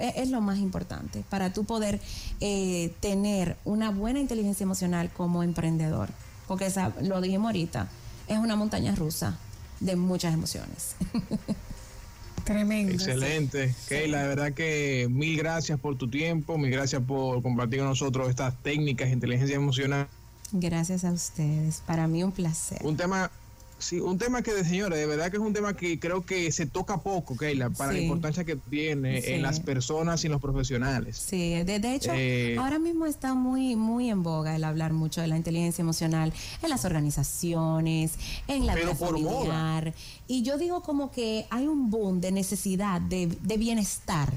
es, 0.00 0.30
lo 0.30 0.40
más 0.40 0.58
importante 0.58 1.24
para 1.30 1.52
tú 1.52 1.64
poder 1.64 2.00
eh, 2.40 2.92
tener 3.00 3.56
una 3.64 3.90
buena 3.90 4.20
inteligencia 4.20 4.64
emocional 4.64 5.10
como 5.12 5.42
emprendedor. 5.42 6.08
Porque 6.46 6.66
esa, 6.66 6.92
lo 7.00 7.20
dijimos 7.20 7.46
ahorita, 7.46 7.88
es 8.28 8.38
una 8.38 8.56
montaña 8.56 8.94
rusa 8.94 9.38
de 9.80 9.96
muchas 9.96 10.34
emociones. 10.34 10.96
Tremendo. 12.44 12.92
Excelente. 12.92 13.74
Keila, 13.88 14.22
de 14.22 14.28
verdad 14.28 14.52
que 14.52 15.08
mil 15.10 15.38
gracias 15.38 15.80
por 15.80 15.96
tu 15.96 16.10
tiempo, 16.10 16.58
mil 16.58 16.70
gracias 16.70 17.02
por 17.02 17.42
compartir 17.42 17.78
con 17.78 17.88
nosotros 17.88 18.28
estas 18.28 18.54
técnicas 18.62 19.08
de 19.08 19.14
inteligencia 19.14 19.56
emocional. 19.56 20.08
Gracias 20.52 21.04
a 21.04 21.12
ustedes. 21.12 21.82
Para 21.86 22.06
mí 22.06 22.22
un 22.22 22.32
placer. 22.32 22.78
Un 22.84 22.96
tema 22.96 23.30
Sí, 23.78 24.00
un 24.00 24.18
tema 24.18 24.42
que, 24.42 24.52
de 24.52 24.64
señores, 24.64 24.98
de 24.98 25.06
verdad 25.06 25.30
que 25.30 25.36
es 25.36 25.42
un 25.42 25.52
tema 25.52 25.74
que 25.74 25.98
creo 25.98 26.24
que 26.24 26.50
se 26.52 26.66
toca 26.66 26.98
poco, 26.98 27.36
Keila, 27.36 27.70
para 27.70 27.92
la 27.92 27.98
importancia 27.98 28.44
que 28.44 28.56
tiene 28.56 29.34
en 29.34 29.42
las 29.42 29.60
personas 29.60 30.22
y 30.24 30.28
en 30.28 30.32
los 30.32 30.40
profesionales. 30.40 31.16
Sí, 31.16 31.62
de, 31.64 31.94
hecho, 31.94 32.12
eh, 32.14 32.56
ahora 32.58 32.78
mismo 32.78 33.06
está 33.06 33.34
muy, 33.34 33.76
muy 33.76 34.10
en 34.10 34.22
boga 34.22 34.56
el 34.56 34.64
hablar 34.64 34.92
mucho 34.92 35.20
de 35.20 35.26
la 35.26 35.36
inteligencia 35.36 35.82
emocional 35.82 36.32
en 36.62 36.70
las 36.70 36.84
organizaciones, 36.84 38.14
en 38.48 38.66
la 38.66 38.74
vida 38.74 38.94
familiar. 38.94 39.92
Y 40.28 40.42
yo 40.42 40.56
digo 40.56 40.82
como 40.82 41.10
que 41.10 41.46
hay 41.50 41.66
un 41.66 41.90
boom 41.90 42.20
de 42.20 42.32
necesidad 42.32 43.00
de, 43.00 43.26
bienestar 43.58 44.32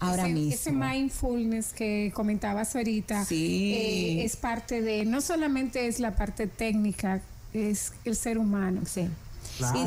ahora 0.00 0.28
mismo. 0.28 0.52
Ese 0.52 0.72
mindfulness 0.72 1.72
que 1.72 2.12
comentabas 2.14 2.76
ahorita 2.76 3.26
eh, 3.30 4.24
es 4.24 4.36
parte 4.36 4.82
de, 4.82 5.04
no 5.04 5.20
solamente 5.20 5.86
es 5.86 5.98
la 5.98 6.14
parte 6.14 6.46
técnica, 6.46 7.22
es 7.52 7.92
el 8.04 8.16
ser 8.16 8.38
humano. 8.38 8.82
Sí. 8.86 9.08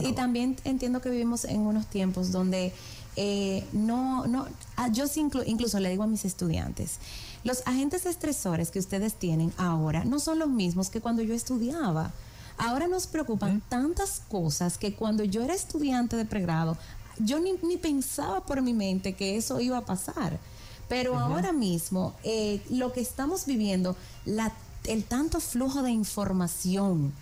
Y, 0.01 0.13
también 0.13 0.57
entiendo 0.63 1.01
que 1.01 1.09
vivimos 1.09 1.45
en 1.45 1.61
unos 1.61 1.85
tiempos 1.87 2.31
donde 2.31 2.73
eh, 3.15 3.63
no, 3.71 4.25
no, 4.25 4.47
ah, 4.77 4.87
yo 4.87 5.05
incluso 5.45 5.79
le 5.79 5.89
digo 5.89 6.03
a 6.03 6.07
mis 6.07 6.25
estudiantes, 6.25 6.97
los 7.43 7.61
agentes 7.67 8.05
estresores 8.05 8.71
que 8.71 8.79
ustedes 8.79 9.13
tienen 9.13 9.53
ahora 9.57 10.03
no 10.05 10.19
son 10.19 10.39
los 10.39 10.49
mismos 10.49 10.89
que 10.89 11.01
cuando 11.01 11.21
yo 11.21 11.33
estudiaba. 11.33 12.11
Ahora 12.57 12.87
nos 12.87 13.07
preocupan 13.07 13.61
tantas 13.69 14.21
cosas 14.27 14.77
que 14.77 14.93
cuando 14.93 15.23
yo 15.23 15.41
era 15.43 15.53
estudiante 15.53 16.17
de 16.17 16.25
pregrado, 16.25 16.77
yo 17.17 17.39
ni, 17.39 17.77
pensaba 17.77 18.41
por 18.45 18.61
mi 18.61 18.73
mente 18.73 19.13
que 19.13 19.37
eso 19.37 19.61
iba 19.61 19.77
a 19.77 19.85
pasar. 19.85 20.39
Pero 20.89 21.17
ahora 21.17 21.53
mismo, 21.53 22.15
eh, 22.23 22.61
lo 22.69 22.91
que 22.91 22.99
estamos 22.99 23.45
viviendo, 23.45 23.95
la, 24.25 24.51
el 24.85 25.05
tanto 25.05 25.39
flujo 25.39 25.83
de 25.83 25.91
información, 25.91 27.13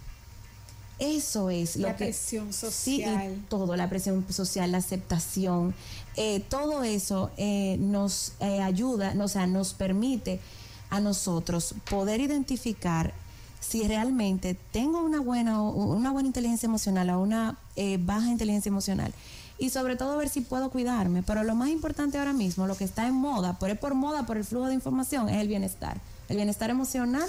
eso 1.00 1.50
es 1.50 1.76
lo 1.76 1.88
que... 1.88 1.92
La 1.92 1.98
presión 1.98 2.54
social. 2.54 3.34
Sí, 3.36 3.44
todo, 3.50 3.76
la 3.76 3.90
presión 3.90 4.26
social, 4.32 4.72
la 4.72 4.80
aceptación, 4.80 5.76
eh, 6.16 6.44
todo 6.50 6.84
eso 6.84 7.32
eh, 7.38 7.78
nos 7.80 8.34
eh, 8.40 8.62
ayuda, 8.62 9.14
o 9.20 9.28
sea, 9.28 9.46
nos 9.46 9.74
permite 9.74 10.40
a 10.90 11.00
nosotros 11.00 11.76
poder 11.90 12.22
identificar 12.22 13.14
si 13.60 13.88
realmente 13.88 14.58
tengo 14.72 15.02
una 15.04 15.20
buena, 15.20 15.62
una 15.62 16.12
buena 16.12 16.28
inteligencia 16.28 16.68
emocional 16.68 17.10
o 17.10 17.22
una 17.22 17.58
baja 18.00 18.30
inteligencia 18.30 18.70
emocional. 18.70 19.14
Y 19.60 19.72
sobre 19.72 19.96
todo 19.96 20.18
ver 20.18 20.30
si 20.30 20.42
puedo 20.42 20.70
cuidarme. 20.70 21.24
Pero 21.24 21.44
lo 21.44 21.56
más 21.56 21.70
importante 21.70 22.18
ahora 22.18 22.34
mismo, 22.34 22.68
lo 22.68 22.78
que 22.78 22.84
está 22.84 23.08
en 23.08 23.16
moda, 23.16 23.58
por, 23.58 23.76
por 23.80 23.96
moda, 23.96 24.26
por 24.26 24.38
el 24.38 24.46
flujo 24.46 24.68
de 24.68 24.76
información, 24.76 25.28
es 25.30 25.38
el 25.38 25.48
bienestar. 25.48 26.00
El 26.30 26.38
bienestar 26.38 26.70
emocional 26.70 27.28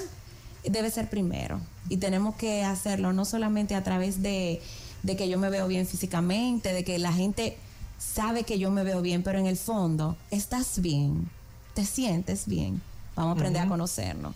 debe 0.65 0.91
ser 0.91 1.09
primero. 1.09 1.61
Y 1.89 1.99
tenemos 1.99 2.35
que 2.37 2.65
hacerlo 2.65 3.13
no 3.13 3.25
solamente 3.25 3.75
a 3.75 3.83
través 3.83 4.23
de, 4.23 4.61
que 5.07 5.29
yo 5.29 5.39
me 5.39 5.51
veo 5.51 5.67
bien 5.69 5.87
físicamente, 5.87 6.73
de 6.73 6.85
que 6.85 6.99
la 6.99 7.13
gente 7.13 7.57
sabe 7.99 8.45
que 8.45 8.59
yo 8.59 8.71
me 8.71 8.85
veo 8.85 9.01
bien, 9.03 9.23
pero 9.23 9.39
en 9.39 9.47
el 9.47 9.57
fondo 9.57 10.17
estás 10.31 10.81
bien, 10.81 11.29
te 11.75 11.85
sientes 11.85 12.47
bien. 12.47 12.81
Vamos 13.17 13.37
a 13.37 13.41
aprender 13.41 13.63
a 13.63 13.69
conocernos. 13.69 14.35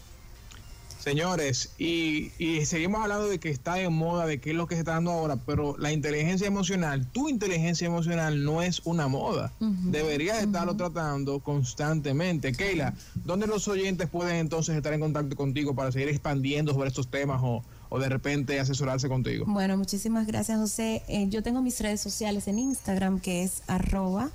Señores, 1.03 1.71
y, 1.79 2.31
seguimos 2.65 3.03
hablando 3.03 3.27
de 3.27 3.41
que 3.41 3.51
está 3.51 3.81
en 3.81 3.93
moda, 3.93 4.25
de 4.25 4.41
qué 4.41 4.51
es 4.51 4.57
lo 4.57 4.69
que 4.69 4.77
se 4.77 4.83
está 4.83 4.93
dando 4.93 5.11
ahora, 5.11 5.35
pero 5.35 5.77
la 5.77 5.91
inteligencia 5.91 6.47
emocional, 6.47 7.11
tu 7.11 7.29
inteligencia 7.29 7.89
emocional 7.89 8.45
no 8.45 8.63
es 8.63 8.83
una 8.85 9.09
moda. 9.09 9.53
Deberías 9.59 10.41
estarlo 10.41 10.77
tratando 10.77 11.41
constantemente. 11.41 12.53
Keila, 12.53 12.95
¿dónde 13.25 13.49
los 13.49 13.67
oyentes 13.67 14.09
pueden 14.09 14.37
entonces 14.37 14.77
estar 14.77 14.93
en 14.93 15.01
contacto 15.01 15.35
contigo 15.35 15.75
para 15.75 15.91
seguir 15.91 16.09
expandiendo 16.09 16.73
sobre 16.73 16.89
estos 16.89 17.09
temas 17.09 17.41
o, 17.43 17.65
de 17.99 18.09
repente 18.09 18.61
asesorarse 18.61 19.09
contigo? 19.09 19.45
Bueno, 19.49 19.77
muchísimas 19.77 20.29
gracias, 20.29 20.57
José. 20.57 21.03
Eh, 21.09 21.27
yo 21.31 21.43
tengo 21.43 21.63
mis 21.63 21.81
redes 21.81 22.01
sociales 22.01 22.47
en 22.47 22.61
Instagram, 22.61 23.19
que 23.19 23.43
es 23.43 23.65
arroba 23.67 24.31